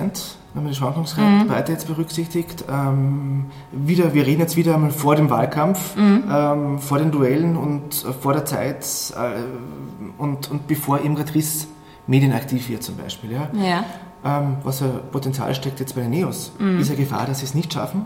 wenn 0.54 0.62
man 0.62 0.72
die 0.72 0.74
Schwankungsbreite 0.76 1.44
mhm. 1.46 1.54
jetzt 1.68 1.86
berücksichtigt. 1.86 2.64
Ähm, 2.68 3.46
wieder, 3.70 4.12
wir 4.12 4.26
reden 4.26 4.40
jetzt 4.40 4.56
wieder 4.56 4.74
einmal 4.74 4.90
vor 4.90 5.14
dem 5.14 5.30
Wahlkampf, 5.30 5.96
mhm. 5.96 6.24
ähm, 6.28 6.78
vor 6.80 6.98
den 6.98 7.12
Duellen 7.12 7.56
und 7.56 8.04
äh, 8.04 8.12
vor 8.12 8.32
der 8.32 8.44
Zeit 8.44 8.84
äh, 9.16 10.20
und, 10.20 10.50
und 10.50 10.66
bevor 10.66 11.00
eben 11.00 11.14
gerade 11.14 11.32
Riss 11.34 11.68
medienaktiv 12.06 12.68
wird 12.68 12.82
zum 12.82 12.96
Beispiel. 12.96 13.32
Ja? 13.32 13.48
ja. 13.54 13.84
Ähm, 14.24 14.56
was 14.62 14.78
für 14.78 14.88
Potenzial 14.88 15.54
steckt 15.54 15.80
jetzt 15.80 15.94
bei 15.94 16.02
den 16.02 16.10
Neos? 16.10 16.52
Mhm. 16.58 16.80
Ist 16.80 16.88
ja 16.88 16.96
Gefahr, 16.96 17.26
dass 17.26 17.40
sie 17.40 17.44
es 17.44 17.54
nicht 17.54 17.72
schaffen? 17.72 18.04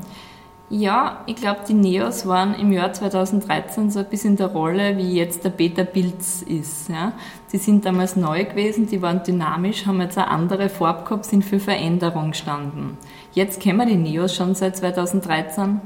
Ja, 0.71 1.23
ich 1.25 1.37
glaube, 1.37 1.61
die 1.67 1.73
Neos 1.73 2.27
waren 2.27 2.55
im 2.55 2.73
Jahr 2.73 2.93
2013 2.93 3.91
so 3.91 4.01
ein 4.01 4.05
bisschen 4.05 4.33
in 4.33 4.37
der 4.37 4.49
Rolle, 4.49 4.99
wie 4.99 5.15
jetzt 5.15 5.43
der 5.43 5.51
Peter 5.51 5.85
Pilz 5.85 6.43
ist. 6.43 6.91
Ja. 6.91 7.13
Die 7.51 7.57
sind 7.57 7.87
damals 7.87 8.17
neu 8.17 8.45
gewesen, 8.45 8.87
die 8.87 9.01
waren 9.01 9.23
dynamisch, 9.23 9.87
haben 9.87 10.03
jetzt 10.03 10.19
eine 10.19 10.29
andere 10.29 10.69
Farbe 10.69 11.05
gehabt, 11.05 11.25
sind 11.25 11.43
für 11.43 11.59
Veränderung 11.59 12.33
gestanden. 12.33 12.99
Jetzt 13.33 13.61
kennen 13.61 13.79
wir 13.79 13.87
die 13.87 13.97
Neos 13.97 14.35
schon 14.35 14.55
seit 14.55 14.77
2013. 14.77 15.81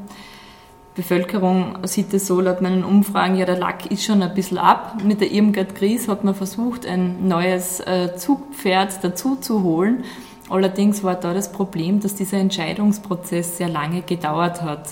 Bevölkerung 0.94 1.78
sieht 1.84 2.12
es 2.12 2.26
so, 2.26 2.40
laut 2.40 2.60
meinen 2.60 2.84
Umfragen, 2.84 3.36
ja, 3.36 3.46
der 3.46 3.56
Lack 3.56 3.90
ist 3.90 4.04
schon 4.04 4.22
ein 4.22 4.34
bisschen 4.34 4.58
ab. 4.58 4.98
Mit 5.02 5.22
der 5.22 5.32
Irmgard 5.32 5.74
Gries 5.74 6.06
hat 6.06 6.22
man 6.22 6.34
versucht, 6.34 6.84
ein 6.86 7.26
neues 7.28 7.80
äh, 7.80 8.14
Zugpferd 8.14 9.02
dazu 9.02 9.36
zu 9.36 9.62
holen. 9.62 10.04
Allerdings 10.50 11.02
war 11.02 11.14
da 11.14 11.32
das 11.32 11.50
Problem, 11.50 12.00
dass 12.00 12.14
dieser 12.14 12.36
Entscheidungsprozess 12.36 13.56
sehr 13.56 13.70
lange 13.70 14.02
gedauert 14.02 14.60
hat. 14.60 14.90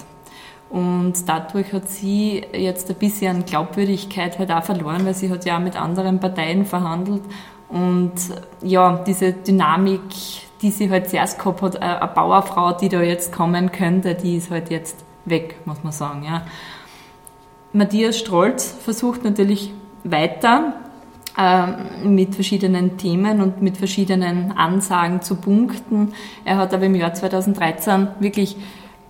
Und 0.70 1.14
dadurch 1.26 1.72
hat 1.72 1.90
sie 1.90 2.44
jetzt 2.52 2.88
ein 2.88 2.96
bisschen 2.96 3.36
an 3.36 3.44
Glaubwürdigkeit 3.44 4.38
halt 4.38 4.52
auch 4.52 4.62
verloren, 4.62 5.04
weil 5.04 5.14
sie 5.14 5.28
hat 5.28 5.44
ja 5.44 5.58
mit 5.58 5.76
anderen 5.76 6.18
Parteien 6.18 6.64
verhandelt. 6.64 7.22
Und 7.68 8.12
ja, 8.62 9.02
diese 9.06 9.32
Dynamik, 9.32 10.00
die 10.62 10.70
sie 10.70 10.88
halt 10.88 11.10
zuerst 11.10 11.38
gehabt 11.38 11.60
hat, 11.60 11.82
eine 11.82 12.10
Bauerfrau, 12.14 12.72
die 12.72 12.88
da 12.88 13.02
jetzt 13.02 13.32
kommen 13.32 13.70
könnte, 13.70 14.14
die 14.14 14.36
ist 14.36 14.50
halt 14.50 14.70
jetzt 14.70 15.04
weg, 15.24 15.56
muss 15.64 15.82
man 15.82 15.92
sagen. 15.92 16.24
Ja. 16.24 16.42
Matthias 17.72 18.18
Strolz 18.18 18.74
versucht 18.84 19.24
natürlich 19.24 19.72
weiter 20.02 20.74
äh, 21.36 22.06
mit 22.06 22.34
verschiedenen 22.34 22.96
Themen 22.96 23.40
und 23.40 23.62
mit 23.62 23.76
verschiedenen 23.76 24.52
Ansagen 24.52 25.22
zu 25.22 25.36
punkten. 25.36 26.12
Er 26.44 26.56
hat 26.56 26.74
aber 26.74 26.86
im 26.86 26.94
Jahr 26.94 27.14
2013 27.14 28.08
wirklich 28.18 28.56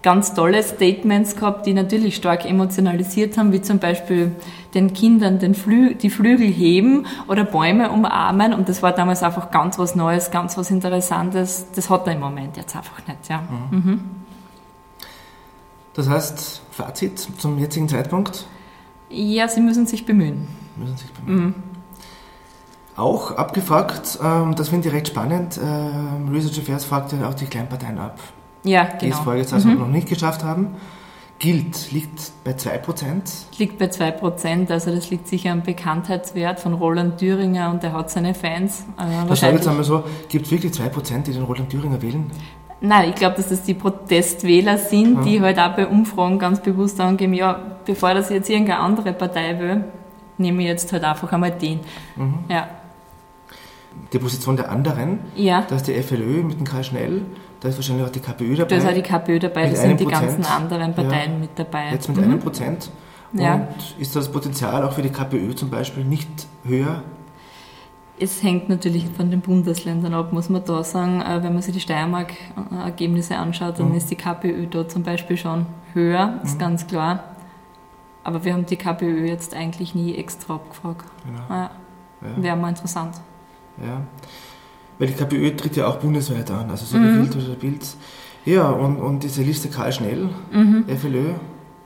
ganz 0.02 0.34
tolle 0.34 0.62
Statements 0.62 1.36
gehabt, 1.36 1.66
die 1.66 1.74
natürlich 1.74 2.16
stark 2.16 2.44
emotionalisiert 2.44 3.36
haben, 3.36 3.52
wie 3.52 3.60
zum 3.60 3.78
Beispiel 3.78 4.32
den 4.74 4.92
Kindern 4.92 5.38
den 5.38 5.54
Flü 5.54 5.94
die 5.94 6.10
Flügel 6.10 6.46
heben 6.46 7.06
oder 7.28 7.44
Bäume 7.44 7.90
umarmen. 7.90 8.54
Und 8.54 8.68
das 8.68 8.82
war 8.82 8.92
damals 8.92 9.22
einfach 9.22 9.50
ganz 9.50 9.78
was 9.78 9.94
Neues, 9.94 10.30
ganz 10.30 10.56
was 10.56 10.70
Interessantes. 10.70 11.66
Das 11.74 11.90
hat 11.90 12.06
er 12.06 12.14
im 12.14 12.20
Moment 12.20 12.56
jetzt 12.56 12.74
einfach 12.76 13.06
nicht. 13.06 13.28
Ja. 13.28 13.42
Mhm. 13.70 13.78
Mhm. 13.78 14.00
Das 15.94 16.08
heißt, 16.08 16.62
Fazit 16.70 17.18
zum 17.18 17.58
jetzigen 17.58 17.88
Zeitpunkt? 17.88 18.46
Ja, 19.08 19.48
sie 19.48 19.60
müssen 19.60 19.86
sich 19.86 20.06
bemühen. 20.06 20.48
Müssen 20.76 20.96
sich 20.96 21.10
bemühen. 21.12 21.46
Mhm. 21.46 21.54
Auch 22.96 23.32
abgefragt, 23.32 24.18
ähm, 24.22 24.54
das 24.54 24.68
finde 24.68 24.88
ich 24.88 24.94
recht 24.94 25.08
spannend, 25.08 25.58
ähm, 25.62 26.28
Research 26.32 26.58
Affairs 26.58 26.84
fragt 26.84 27.12
ja 27.12 27.28
auch 27.28 27.34
die 27.34 27.46
Kleinparteien 27.46 27.98
ab. 27.98 28.18
Ja, 28.62 28.84
genau. 28.84 28.98
Die 29.00 29.08
es 29.08 29.18
vorher 29.18 29.40
jetzt 29.40 29.52
also 29.52 29.68
mhm. 29.68 29.78
noch 29.78 29.88
nicht 29.88 30.08
geschafft 30.08 30.44
haben. 30.44 30.76
Gilt, 31.38 31.90
liegt 31.92 32.32
bei 32.44 32.50
2%? 32.50 33.56
Liegt 33.56 33.78
bei 33.78 33.86
2%, 33.86 34.70
also 34.70 34.94
das 34.94 35.08
liegt 35.08 35.26
sicher 35.26 35.52
am 35.52 35.62
Bekanntheitswert 35.62 36.60
von 36.60 36.74
Roland 36.74 37.16
Thüringer 37.16 37.70
und 37.70 37.82
er 37.82 37.94
hat 37.94 38.10
seine 38.10 38.34
Fans. 38.34 38.84
Äh, 38.98 39.26
das 39.26 39.40
sage 39.40 39.56
jetzt 39.56 39.66
einmal 39.66 39.84
so, 39.84 40.04
gibt 40.28 40.44
es 40.44 40.52
wirklich 40.52 40.72
2%, 40.72 41.22
die 41.22 41.32
den 41.32 41.44
Roland 41.44 41.70
Thüringer 41.70 42.02
wählen? 42.02 42.30
Nein, 42.80 43.10
ich 43.10 43.14
glaube, 43.14 43.36
dass 43.36 43.48
das 43.48 43.62
die 43.62 43.74
Protestwähler 43.74 44.78
sind, 44.78 45.16
ja. 45.16 45.22
die 45.22 45.40
halt 45.40 45.58
auch 45.58 45.76
bei 45.76 45.86
Umfragen 45.86 46.38
ganz 46.38 46.60
bewusst 46.60 46.98
angeben, 47.00 47.34
ja, 47.34 47.60
bevor 47.84 48.14
das 48.14 48.30
jetzt 48.30 48.48
irgendeine 48.48 48.80
andere 48.80 49.12
Partei 49.12 49.58
will, 49.58 49.84
nehme 50.38 50.62
ich 50.62 50.68
jetzt 50.68 50.92
halt 50.92 51.04
einfach 51.04 51.30
einmal 51.32 51.50
den. 51.50 51.80
Mhm. 52.16 52.38
Ja. 52.48 52.68
Die 54.12 54.18
Position 54.18 54.56
der 54.56 54.70
anderen, 54.70 55.18
ja. 55.36 55.64
da 55.68 55.76
ist 55.76 55.88
die 55.88 55.94
FLÖ 55.94 56.42
mit 56.42 56.58
dem 56.58 56.64
Karl 56.64 56.84
Schnell, 56.84 57.22
da 57.60 57.68
ist 57.68 57.76
wahrscheinlich 57.76 58.06
auch 58.06 58.10
die 58.10 58.20
KPÖ 58.20 58.56
dabei. 58.56 58.68
Da 58.68 58.76
ist 58.76 58.86
auch 58.86 58.94
die 58.94 59.02
KPÖ 59.02 59.38
dabei, 59.38 59.68
da 59.68 59.76
sind 59.76 60.00
die 60.00 60.06
ganzen 60.06 60.44
anderen 60.44 60.94
Parteien 60.94 61.32
ja, 61.32 61.38
mit 61.38 61.50
dabei. 61.56 61.90
Jetzt 61.92 62.08
mit 62.08 62.16
mhm. 62.16 62.24
einem 62.24 62.40
Prozent. 62.40 62.90
Und 63.32 63.40
ja. 63.40 63.68
ist 63.98 64.16
das 64.16 64.32
Potenzial 64.32 64.82
auch 64.82 64.92
für 64.92 65.02
die 65.02 65.10
KPÖ 65.10 65.54
zum 65.54 65.70
Beispiel 65.70 66.04
nicht 66.04 66.28
höher? 66.64 67.02
Es 68.22 68.42
hängt 68.42 68.68
natürlich 68.68 69.06
von 69.16 69.30
den 69.30 69.40
Bundesländern 69.40 70.12
ab, 70.12 70.32
muss 70.32 70.50
man 70.50 70.62
da 70.64 70.84
sagen. 70.84 71.22
Äh, 71.22 71.42
wenn 71.42 71.54
man 71.54 71.62
sich 71.62 71.72
die 71.72 71.80
Steiermark-Ergebnisse 71.80 73.36
anschaut, 73.36 73.78
dann 73.78 73.90
mhm. 73.90 73.94
ist 73.96 74.10
die 74.10 74.16
KPÖ 74.16 74.66
da 74.66 74.86
zum 74.86 75.02
Beispiel 75.02 75.38
schon 75.38 75.66
höher, 75.94 76.38
ist 76.44 76.56
mhm. 76.56 76.58
ganz 76.58 76.86
klar. 76.86 77.24
Aber 78.22 78.44
wir 78.44 78.52
haben 78.52 78.66
die 78.66 78.76
KPÖ 78.76 79.26
jetzt 79.26 79.54
eigentlich 79.54 79.94
nie 79.94 80.14
extra 80.16 80.56
abgefragt. 80.56 81.06
Genau. 81.24 81.48
Ja. 81.48 81.70
Ja. 82.20 82.42
Wäre 82.42 82.56
mal 82.56 82.68
interessant. 82.68 83.16
Ja. 83.78 84.02
Weil 84.98 85.08
die 85.08 85.14
KPÖ 85.14 85.56
tritt 85.56 85.76
ja 85.76 85.86
auch 85.86 85.96
bundesweit 85.96 86.50
an, 86.50 86.70
also 86.70 86.84
so 86.84 86.98
mhm. 86.98 87.24
wie 87.24 87.28
Bild 87.28 87.36
oder 87.36 87.54
Bild. 87.54 87.96
Ja, 88.44 88.68
und, 88.68 88.98
und 88.98 89.22
diese 89.22 89.42
Liste 89.42 89.68
Karl 89.70 89.92
Schnell, 89.92 90.28
mhm. 90.52 90.84
FLÖ. 90.88 91.34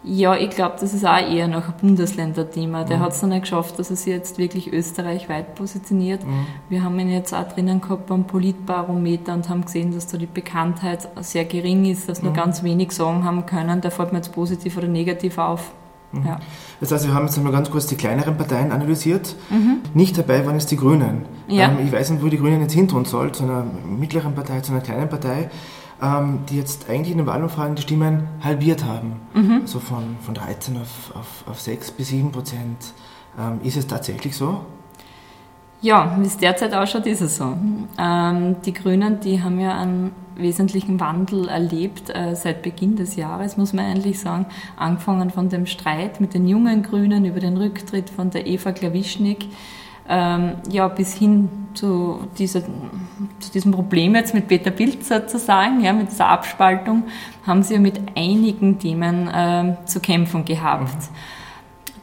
Ja, 0.07 0.37
ich 0.37 0.51
glaube, 0.51 0.77
das 0.79 0.93
ist 0.93 1.07
auch 1.07 1.17
eher 1.17 1.49
noch 1.49 1.67
ein 1.67 1.75
Bundesländerthema. 1.81 2.85
Der 2.85 2.99
mhm. 2.99 3.03
hat 3.03 3.13
es 3.13 3.23
noch 3.23 3.31
nicht 3.31 3.43
geschafft, 3.43 3.79
dass 3.79 3.89
er 3.89 3.97
sich 3.97 4.13
jetzt 4.13 4.37
wirklich 4.37 4.71
österreichweit 4.71 5.55
positioniert. 5.55 6.27
Mhm. 6.27 6.47
Wir 6.69 6.85
haben 6.85 6.99
ihn 6.99 7.11
jetzt 7.11 7.33
auch 7.33 7.49
drinnen 7.49 7.81
gehabt 7.81 8.07
beim 8.07 8.25
Politbarometer 8.25 9.33
und 9.33 9.49
haben 9.49 9.65
gesehen, 9.65 9.95
dass 9.95 10.07
da 10.07 10.19
die 10.19 10.27
Bekanntheit 10.27 11.09
sehr 11.23 11.47
gering 11.47 11.87
ist, 11.87 12.07
dass 12.09 12.23
nur 12.23 12.33
mhm. 12.33 12.37
ganz 12.37 12.63
wenig 12.63 12.93
sagen 12.93 13.25
haben 13.25 13.47
können. 13.47 13.81
Der 13.81 13.91
fällt 13.91 14.13
mir 14.13 14.19
jetzt 14.19 14.33
positiv 14.33 14.77
oder 14.77 14.89
negativ 14.89 15.39
auf. 15.39 15.73
Mhm. 16.13 16.27
Ja. 16.27 16.41
Das 16.81 16.93
heißt, 16.93 17.07
wir 17.07 17.15
haben 17.15 17.25
jetzt 17.25 17.39
einmal 17.39 17.53
ganz 17.53 17.71
kurz 17.71 17.87
die 17.87 17.97
kleineren 17.97 18.37
Parteien 18.37 18.73
analysiert. 18.73 19.35
Mhm. 19.49 19.79
Nicht 19.95 20.19
dabei 20.19 20.45
waren 20.45 20.55
jetzt 20.55 20.71
die 20.71 20.77
Grünen. 20.77 21.25
Ja. 21.49 21.71
Ähm, 21.71 21.79
ich 21.83 21.91
weiß 21.91 22.11
nicht, 22.11 22.23
wo 22.23 22.29
die 22.29 22.39
Grünen 22.39 22.61
jetzt 22.61 22.75
hintun 22.75 23.07
soll, 23.07 23.33
zu 23.33 23.45
einer 23.45 23.65
mittleren 23.87 24.35
Partei, 24.35 24.61
zu 24.61 24.73
einer 24.73 24.83
kleinen 24.83 25.09
Partei, 25.09 25.49
ähm, 26.05 26.41
die 26.49 26.59
jetzt 26.59 26.91
eigentlich 26.91 27.13
in 27.13 27.19
den 27.19 27.27
Wahlumfragen 27.27 27.77
die 27.77 27.83
Stimmen 27.83 28.29
halbiert 28.43 28.85
haben. 28.85 29.21
Mhm. 29.33 29.61
Also 29.63 29.81
von, 29.81 30.17
von 30.21 30.35
13 30.35 30.77
auf, 30.77 31.17
auf, 31.17 31.45
auf 31.49 31.61
6 31.61 31.93
bis 31.93 32.09
7 32.09 32.31
Prozent. 32.31 32.93
Ähm, 33.39 33.61
ist 33.63 33.77
es 33.77 33.87
tatsächlich 33.87 34.37
so? 34.37 34.61
Ja, 35.81 36.17
wie 36.19 36.27
es 36.27 36.37
derzeit 36.37 36.73
ausschaut, 36.73 37.07
ist 37.07 37.21
es 37.21 37.37
so. 37.37 37.57
Ähm, 37.99 38.57
die 38.65 38.73
Grünen, 38.73 39.21
die 39.21 39.43
haben 39.43 39.61
ja 39.61 39.77
einen 39.77 40.13
wesentlichen 40.37 40.99
Wandel 40.99 41.49
erlebt 41.49 42.11
äh, 42.11 42.35
seit 42.35 42.63
Beginn 42.63 42.97
des 42.97 43.17
Jahres, 43.17 43.57
muss 43.57 43.73
man 43.73 43.85
eigentlich 43.85 44.19
sagen. 44.19 44.47
Angefangen 44.77 45.31
von 45.31 45.49
dem 45.49 45.67
Streit 45.67 46.21
mit 46.21 46.35
den 46.35 46.49
jungen 46.49 46.83
Grünen 46.83 47.25
über 47.25 47.41
den 47.41 47.57
Rücktritt 47.57 48.11
von 48.11 48.31
der 48.31 48.47
Eva 48.47 48.73
Klawischnik, 48.73 49.47
ähm, 50.09 50.53
ja, 50.71 50.89
bis 50.89 51.15
hin 51.15 51.49
zu, 51.75 52.21
dieser, 52.39 52.63
zu 52.63 53.53
diesem 53.53 53.73
Problem 53.73 54.15
jetzt 54.15 54.35
mit 54.35 54.49
Peter 54.49 54.71
Bild 54.71 55.05
sozusagen, 55.05 55.83
ja, 55.83 55.93
mit 55.93 56.11
dieser 56.11 56.29
Abspaltung, 56.29 57.05
haben 57.47 57.63
sie 57.63 57.75
ja 57.75 57.81
mit 57.81 58.01
einigen 58.17 58.79
Themen 58.79 59.29
äh, 59.29 59.77
zu 59.87 60.01
kämpfen 60.01 60.45
gehabt. 60.45 60.95
Mhm. 60.95 61.17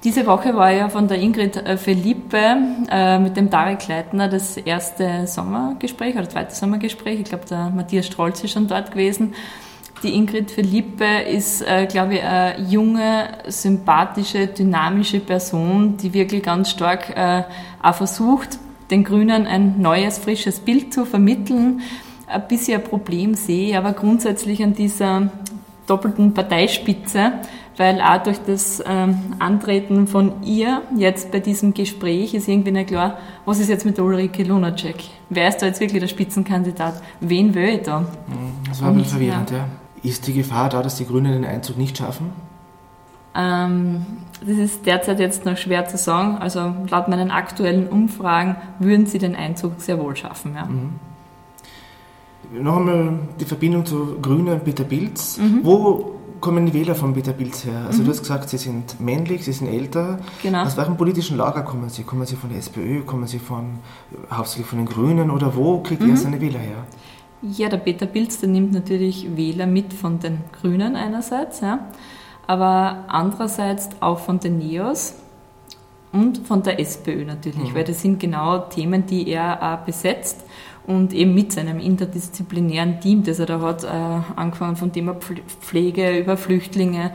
Diese 0.04 0.26
Woche 0.26 0.56
war 0.56 0.72
ja 0.72 0.90
von 0.90 1.08
der 1.08 1.20
Ingrid 1.20 1.58
äh, 1.58 1.78
Felipe 1.78 2.58
äh, 2.90 3.20
mit 3.20 3.38
dem 3.38 3.52
Tarek 3.52 3.88
Leitner 3.88 4.28
das 4.28 4.58
erste 4.58 5.28
Sommergespräch 5.28 6.16
oder 6.16 6.28
zweite 6.28 6.56
Sommergespräch. 6.56 7.20
Ich 7.20 7.26
glaube, 7.26 7.46
der 7.46 7.70
Matthias 7.70 8.08
Strolz 8.08 8.44
ist 8.44 8.52
schon 8.52 8.68
dort 8.68 8.92
gewesen. 8.92 9.36
Die 10.04 10.16
Ingrid 10.16 10.50
Felipe 10.50 11.06
ist, 11.06 11.62
äh, 11.62 11.86
glaube 11.86 12.16
ich, 12.16 12.24
eine 12.24 12.60
junge, 12.68 13.30
sympathische, 13.48 14.48
dynamische 14.48 15.20
Person, 15.20 15.98
die 15.98 16.14
wirklich 16.14 16.42
ganz 16.42 16.72
stark 16.72 17.16
äh, 17.16 17.44
auch 17.84 17.96
versucht, 17.96 18.58
den 18.90 19.04
Grünen 19.04 19.46
ein 19.46 19.80
neues, 19.80 20.18
frisches 20.18 20.60
Bild 20.60 20.92
zu 20.94 21.06
vermitteln. 21.06 21.82
Ein 22.26 22.48
bisschen 22.48 22.82
ein 22.82 22.84
Problem 22.84 23.36
sehe 23.36 23.70
ich 23.70 23.78
aber 23.78 23.94
grundsätzlich 23.94 24.64
an 24.64 24.74
dieser 24.74 25.30
doppelten 25.86 26.34
Parteispitze, 26.34 27.34
weil 27.78 28.02
auch 28.02 28.24
durch 28.24 28.40
das 28.40 28.82
ähm, 28.86 29.18
Antreten 29.40 30.08
von 30.08 30.44
ihr 30.44 30.82
jetzt 30.98 31.32
bei 31.32 31.40
diesem 31.40 31.74
Gespräch 31.74 32.34
ist 32.34 32.48
irgendwie 32.48 32.72
nicht 32.72 32.88
klar, 32.88 33.18
was 33.46 33.60
ist 33.60 33.70
jetzt 33.70 33.86
mit 33.86 34.00
Ulrike 34.00 34.44
Lunacek? 34.44 34.96
Wer 35.30 35.50
ist 35.50 35.58
da 35.62 35.68
jetzt 35.68 35.80
wirklich 35.80 36.02
der 36.02 36.08
Spitzenkandidat? 36.08 37.02
Wen 37.20 37.54
will 37.54 37.70
ich 37.70 37.82
da? 37.82 38.06
Das 38.68 38.82
war 38.82 38.90
ein 38.90 38.98
bisschen 38.98 39.20
verwirrend, 39.20 39.52
ja. 39.52 39.58
ja. 39.58 39.66
Ist 40.04 40.28
die 40.28 40.34
Gefahr 40.34 40.70
da, 40.70 40.82
dass 40.82 40.96
die 40.96 41.06
Grünen 41.06 41.32
den 41.32 41.46
Einzug 41.46 41.78
nicht 41.78 41.98
schaffen? 41.98 42.32
Ähm, 43.36 44.06
das 44.42 44.58
ist 44.58 44.86
derzeit 44.86 45.20
jetzt 45.20 45.46
noch 45.46 45.58
schwer 45.58 45.88
zu 45.88 45.98
sagen. 45.98 46.38
Also 46.38 46.74
laut 46.90 47.08
meinen 47.08 47.32
aktuellen 47.32 47.88
Umfragen 47.88 48.56
würden 48.80 49.06
sie 49.06 49.20
den 49.20 49.36
Einzug 49.36 49.80
sehr 49.80 50.00
wohl 50.00 50.16
schaffen. 50.16 50.56
Ja. 50.56 50.66
Mhm. 50.66 51.00
Noch 52.64 52.78
einmal 52.78 53.20
die 53.40 53.46
Verbindung 53.46 53.86
zu 53.86 54.18
Grünen 54.22 54.50
und 54.50 54.66
Peter 54.66 54.84
Pilz. 54.84 55.38
Mhm. 55.38 55.60
Wo 55.64 56.16
kommen 56.42 56.66
die 56.66 56.74
Wähler 56.74 56.96
von 56.96 57.14
Peter 57.14 57.32
Pilz 57.32 57.64
her? 57.64 57.86
Also 57.88 58.02
mhm. 58.02 58.06
du 58.06 58.12
hast 58.12 58.20
gesagt, 58.22 58.50
sie 58.50 58.58
sind 58.58 59.00
männlich, 59.00 59.46
sie 59.46 59.54
sind 59.54 59.68
älter. 59.68 60.20
Genau. 60.42 60.64
Aus 60.64 60.76
welchem 60.76 60.98
politischen 60.98 61.38
Lager 61.38 61.62
kommen 61.62 61.90
sie? 61.90 62.04
Kommen 62.04 62.26
sie 62.26 62.36
von 62.36 62.50
der 62.50 62.60
SPÖ, 62.60 63.04
kommen 63.04 63.28
sie 63.28 63.40
von, 63.40 63.80
hauptsächlich 64.30 64.68
von 64.68 64.80
den 64.80 64.88
Grünen 64.88 65.30
oder 65.30 65.56
wo 65.56 65.80
kriegt 65.80 66.02
mhm. 66.02 66.10
er 66.10 66.18
seine 66.18 66.42
Wähler 66.42 66.60
her? 66.60 66.84
Ja, 67.42 67.70
der 67.70 67.78
Peter 67.78 68.06
Pilz, 68.06 68.40
der 68.40 68.50
nimmt 68.50 68.72
natürlich 68.72 69.36
Wähler 69.36 69.66
mit 69.66 69.94
von 69.94 70.20
den 70.20 70.40
Grünen 70.60 70.96
einerseits, 70.96 71.62
ja, 71.62 71.88
aber 72.46 73.06
andererseits 73.08 73.90
auch 74.00 74.20
von 74.20 74.40
den 74.40 74.60
Neos 74.60 75.16
und 76.12 76.40
von 76.40 76.62
der 76.62 76.80
SPÖ 76.80 77.26
natürlich, 77.26 77.72
mhm. 77.72 77.76
weil 77.76 77.84
das 77.84 78.02
sind 78.02 78.20
genau 78.20 78.60
Themen, 78.60 79.06
die 79.08 79.28
er 79.28 79.62
auch 79.62 79.86
besetzt 79.86 80.44
und 80.86 81.14
eben 81.14 81.34
mit 81.34 81.52
seinem 81.52 81.80
interdisziplinären 81.80 83.00
Team, 83.00 83.24
das 83.24 83.40
er 83.40 83.46
da 83.46 83.62
hat, 83.62 83.84
äh, 83.84 83.88
angefangen 83.88 84.76
vom 84.76 84.92
Thema 84.92 85.16
Pflege 85.16 86.20
über 86.20 86.38
Flüchtlinge, 86.38 87.12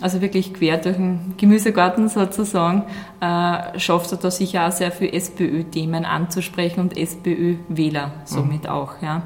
also 0.00 0.20
wirklich 0.20 0.54
quer 0.54 0.78
durch 0.78 0.96
den 0.96 1.34
Gemüsegarten 1.36 2.08
sozusagen, 2.08 2.84
äh, 3.20 3.78
schafft 3.78 4.12
er 4.12 4.18
da 4.18 4.30
sicher 4.30 4.66
auch 4.66 4.72
sehr 4.72 4.90
viel 4.90 5.14
SPÖ-Themen 5.14 6.04
anzusprechen 6.04 6.80
und 6.80 6.96
SPÖ-Wähler 6.96 8.12
somit 8.24 8.64
mhm. 8.64 8.70
auch. 8.70 8.94
Ja. 9.00 9.22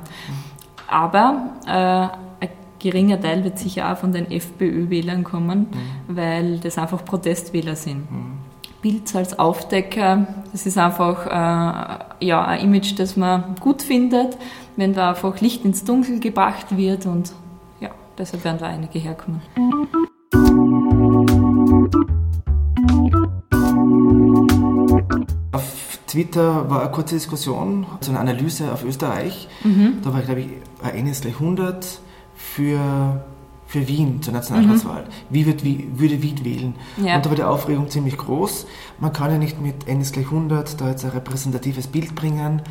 Aber 0.88 1.50
äh, 1.66 2.44
ein 2.44 2.50
geringer 2.79 3.20
Teil 3.20 3.44
wird 3.44 3.59
sicher 3.59 3.92
auch 3.92 3.98
von 3.98 4.12
den 4.12 4.31
FPÖ-Wählern 4.31 5.24
kommen, 5.24 5.68
mhm. 5.70 6.16
weil 6.16 6.59
das 6.59 6.79
einfach 6.79 7.05
Protestwähler 7.05 7.76
sind. 7.76 8.11
Mhm. 8.11 8.38
Bild 8.83 9.16
als 9.16 9.38
Aufdecker, 9.38 10.26
das 10.52 10.66
ist 10.66 10.79
einfach 10.79 11.26
äh, 11.26 12.24
ja, 12.26 12.44
ein 12.44 12.61
Image, 12.61 12.98
das 12.98 13.16
man 13.16 13.57
gut 13.59 13.83
findet, 13.83 14.37
wenn 14.76 14.92
da 14.92 15.11
einfach 15.11 15.40
Licht 15.40 15.64
ins 15.64 15.85
Dunkel 15.85 16.20
gebracht 16.20 16.76
wird 16.76 17.07
und 17.07 17.33
ja, 17.81 17.90
deshalb 18.18 18.44
werden 18.44 18.59
da 18.61 18.66
einige 18.66 18.98
herkommen. 18.98 19.40
Twitter 26.16 26.70
war 26.70 26.81
eine 26.81 26.90
kurze 26.90 27.14
Diskussion, 27.14 27.85
so 28.00 28.11
eine 28.11 28.20
Analyse 28.20 28.72
auf 28.72 28.85
Österreich. 28.85 29.48
Mhm. 29.62 29.98
Da 30.02 30.14
war, 30.14 30.22
glaube 30.22 30.40
ich, 30.40 30.48
ein 30.83 31.05
gleich 31.12 31.35
100 31.35 32.00
für, 32.35 33.22
für 33.66 33.87
Wien 33.87 34.22
zur 34.22 34.33
Nationalratswahl. 34.33 35.02
Mhm. 35.02 35.09
Wie, 35.29 35.44
wird, 35.44 35.62
wie 35.62 35.90
würde 35.94 36.22
Wien 36.22 36.42
wählen? 36.42 36.74
Ja. 36.96 37.16
Und 37.16 37.26
da 37.26 37.29
war 37.29 37.37
die 37.37 37.42
Aufregung 37.42 37.90
ziemlich 37.90 38.16
groß. 38.16 38.66
Man 38.98 39.12
kann 39.12 39.31
ja 39.31 39.37
nicht 39.37 39.61
mit 39.61 39.87
N 39.87 40.00
gleich 40.00 40.24
100 40.24 40.81
da 40.81 40.88
jetzt 40.88 41.05
ein 41.05 41.11
repräsentatives 41.11 41.87
Bild 41.87 42.14
bringen. 42.14 42.62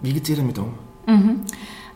Wie 0.00 0.14
geht 0.14 0.26
ihr 0.30 0.36
damit 0.36 0.58
um? 0.58 0.72
Mhm. 1.06 1.40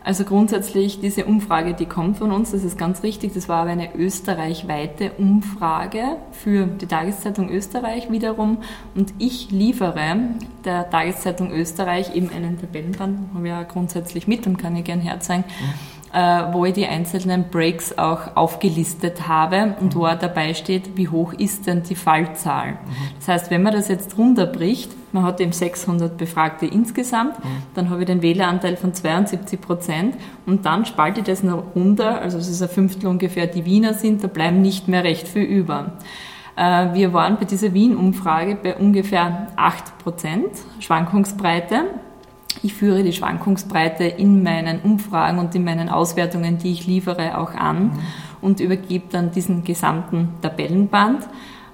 Also 0.03 0.25
grundsätzlich 0.25 0.99
diese 0.99 1.25
Umfrage, 1.25 1.73
die 1.73 1.85
kommt 1.85 2.17
von 2.17 2.31
uns, 2.31 2.51
das 2.51 2.63
ist 2.63 2.77
ganz 2.77 3.03
richtig. 3.03 3.33
Das 3.33 3.47
war 3.47 3.61
aber 3.61 3.71
eine 3.71 3.95
österreichweite 3.95 5.11
Umfrage 5.17 6.17
für 6.31 6.65
die 6.65 6.87
Tageszeitung 6.87 7.49
Österreich 7.49 8.11
wiederum. 8.11 8.57
Und 8.95 9.13
ich 9.17 9.51
liefere 9.51 10.17
der 10.65 10.89
Tageszeitung 10.89 11.51
Österreich 11.51 12.15
eben 12.15 12.29
einen 12.29 12.59
Tabellenband, 12.59 13.33
haben 13.33 13.43
wir 13.43 13.51
ja 13.51 13.63
grundsätzlich 13.63 14.27
mit 14.27 14.45
und 14.45 14.57
kann 14.57 14.75
ich 14.75 14.83
gern 14.83 14.99
herzeigen. 14.99 15.45
Mhm 15.47 15.93
äh, 16.13 16.53
wo 16.53 16.63
ich 16.65 16.73
die 16.73 16.85
einzelnen 16.85 17.49
Breaks 17.49 17.97
auch 17.97 18.35
aufgelistet 18.35 19.27
habe 19.27 19.75
und 19.79 19.95
mhm. 19.95 19.99
wo 19.99 20.07
dabei 20.07 20.53
steht, 20.53 20.95
wie 20.95 21.07
hoch 21.07 21.33
ist 21.33 21.65
denn 21.65 21.83
die 21.83 21.95
Fallzahl. 21.95 22.73
Mhm. 22.73 22.77
Das 23.19 23.27
heißt, 23.27 23.51
wenn 23.51 23.63
man 23.63 23.73
das 23.73 23.87
jetzt 23.87 24.17
runterbricht, 24.17 24.91
man 25.13 25.23
hat 25.23 25.39
eben 25.39 25.51
600 25.51 26.17
Befragte 26.17 26.65
insgesamt, 26.65 27.39
mhm. 27.39 27.49
dann 27.75 27.89
habe 27.89 28.01
ich 28.01 28.07
den 28.07 28.21
Wähleranteil 28.21 28.75
von 28.75 28.93
72 28.93 29.61
Prozent 29.61 30.15
und 30.45 30.65
dann 30.65 30.85
spalte 30.85 31.21
ich 31.21 31.25
das 31.25 31.43
noch 31.43 31.75
runter, 31.75 32.21
also 32.21 32.37
es 32.37 32.49
ist 32.49 32.61
ein 32.61 32.69
Fünftel 32.69 33.07
ungefähr, 33.07 33.47
die 33.47 33.65
Wiener 33.65 33.93
sind, 33.93 34.23
da 34.23 34.27
bleiben 34.27 34.61
nicht 34.61 34.87
mehr 34.87 35.03
recht 35.03 35.27
viel 35.27 35.43
über. 35.43 35.93
Äh, 36.55 36.93
wir 36.93 37.13
waren 37.13 37.37
bei 37.37 37.45
dieser 37.45 37.73
Wien-Umfrage 37.73 38.57
bei 38.61 38.75
ungefähr 38.75 39.47
8 39.55 39.99
Prozent 39.99 40.49
Schwankungsbreite. 40.79 41.85
Ich 42.61 42.73
führe 42.73 43.03
die 43.03 43.13
Schwankungsbreite 43.13 44.03
in 44.03 44.43
meinen 44.43 44.81
Umfragen 44.81 45.39
und 45.39 45.55
in 45.55 45.63
meinen 45.63 45.89
Auswertungen, 45.89 46.59
die 46.59 46.71
ich 46.71 46.85
liefere, 46.85 47.37
auch 47.37 47.53
an 47.53 47.83
mhm. 47.83 47.99
und 48.41 48.59
übergebe 48.59 49.05
dann 49.11 49.31
diesen 49.31 49.63
gesamten 49.63 50.29
Tabellenband. 50.41 51.27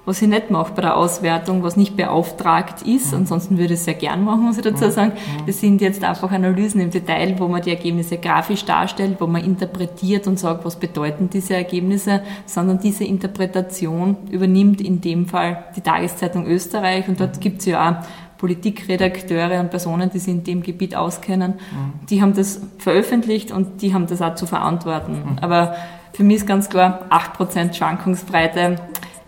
Was 0.06 0.22
ich 0.22 0.28
nicht 0.28 0.50
mache 0.50 0.72
bei 0.74 0.82
der 0.82 0.96
Auswertung, 0.96 1.62
was 1.62 1.76
nicht 1.76 1.96
beauftragt 1.96 2.82
ist, 2.82 3.12
mhm. 3.12 3.18
ansonsten 3.18 3.58
würde 3.58 3.74
ich 3.74 3.80
es 3.80 3.84
sehr 3.84 3.94
gern 3.94 4.24
machen, 4.24 4.44
muss 4.44 4.56
ich 4.56 4.64
dazu 4.64 4.86
mhm. 4.86 4.90
sagen, 4.90 5.12
mhm. 5.12 5.46
das 5.46 5.60
sind 5.60 5.80
jetzt 5.80 6.02
einfach 6.02 6.30
Analysen 6.32 6.80
im 6.80 6.90
Detail, 6.90 7.34
wo 7.38 7.48
man 7.48 7.62
die 7.62 7.70
Ergebnisse 7.70 8.16
grafisch 8.16 8.64
darstellt, 8.64 9.16
wo 9.20 9.26
man 9.26 9.44
interpretiert 9.44 10.26
und 10.26 10.38
sagt, 10.38 10.64
was 10.64 10.76
bedeuten 10.76 11.28
diese 11.30 11.54
Ergebnisse, 11.54 12.22
sondern 12.46 12.80
diese 12.80 13.04
Interpretation 13.04 14.16
übernimmt 14.30 14.80
in 14.80 15.00
dem 15.00 15.26
Fall 15.26 15.64
die 15.76 15.82
Tageszeitung 15.82 16.46
Österreich 16.46 17.08
und 17.08 17.20
dort 17.20 17.36
mhm. 17.36 17.40
gibt 17.40 17.60
es 17.60 17.66
ja 17.66 17.90
auch 17.90 18.06
Politikredakteure 18.40 19.60
und 19.60 19.68
Personen, 19.68 20.10
die 20.10 20.18
sich 20.18 20.32
in 20.32 20.44
dem 20.44 20.62
Gebiet 20.62 20.96
auskennen, 20.96 21.52
mhm. 21.52 22.06
die 22.08 22.22
haben 22.22 22.34
das 22.34 22.62
veröffentlicht 22.78 23.52
und 23.52 23.82
die 23.82 23.92
haben 23.92 24.06
das 24.06 24.22
auch 24.22 24.34
zu 24.34 24.46
verantworten. 24.46 25.12
Mhm. 25.12 25.38
Aber 25.42 25.74
für 26.14 26.24
mich 26.24 26.36
ist 26.36 26.46
ganz 26.46 26.70
klar, 26.70 27.06
8% 27.10 27.74
Schwankungsbreite 27.74 28.76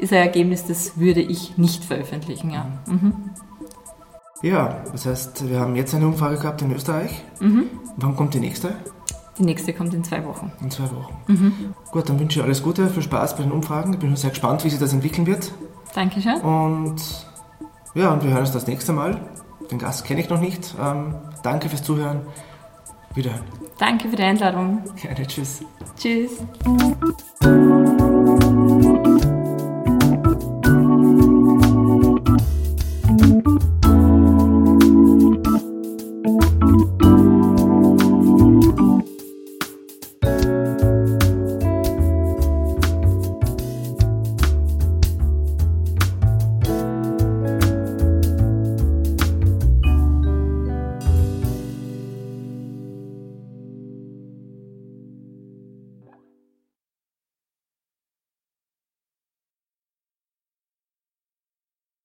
ist 0.02 0.12
ein 0.12 0.18
Ergebnis, 0.18 0.66
das 0.66 0.98
würde 0.98 1.20
ich 1.20 1.56
nicht 1.56 1.84
veröffentlichen. 1.84 2.50
Ja. 2.50 2.66
Mhm. 2.86 3.30
ja, 4.42 4.82
das 4.90 5.06
heißt, 5.06 5.48
wir 5.48 5.60
haben 5.60 5.76
jetzt 5.76 5.94
eine 5.94 6.06
Umfrage 6.06 6.36
gehabt 6.38 6.60
in 6.62 6.72
Österreich. 6.72 7.22
Mhm. 7.40 7.66
Wann 7.96 8.16
kommt 8.16 8.34
die 8.34 8.40
nächste? 8.40 8.74
Die 9.38 9.44
nächste 9.44 9.72
kommt 9.72 9.94
in 9.94 10.04
zwei 10.04 10.24
Wochen. 10.26 10.52
In 10.60 10.70
zwei 10.70 10.84
Wochen. 10.84 11.14
Mhm. 11.28 11.74
Gut, 11.90 12.08
dann 12.08 12.18
wünsche 12.18 12.40
ich 12.40 12.44
alles 12.44 12.62
Gute, 12.62 12.88
viel 12.88 13.02
Spaß 13.02 13.36
bei 13.36 13.44
den 13.44 13.52
Umfragen. 13.52 13.92
Ich 13.94 13.98
bin 13.98 14.10
schon 14.10 14.16
sehr 14.16 14.30
gespannt, 14.30 14.64
wie 14.64 14.70
sich 14.70 14.78
das 14.78 14.92
entwickeln 14.92 15.26
wird. 15.26 15.52
Dankeschön. 15.94 16.40
Und 16.40 17.00
ja, 17.94 18.12
und 18.12 18.24
wir 18.24 18.30
hören 18.30 18.40
uns 18.40 18.52
das 18.52 18.66
nächste 18.66 18.92
Mal. 18.92 19.20
Den 19.70 19.78
Gast 19.78 20.04
kenne 20.04 20.20
ich 20.20 20.28
noch 20.28 20.40
nicht. 20.40 20.74
Ähm, 20.80 21.14
danke 21.42 21.68
fürs 21.68 21.82
Zuhören. 21.82 22.22
Wiederhören. 23.14 23.44
Danke 23.78 24.08
für 24.08 24.16
die 24.16 24.22
Einladung. 24.22 24.82
Gerne, 25.00 25.26
tschüss. 25.26 25.60
Tschüss. 25.96 26.32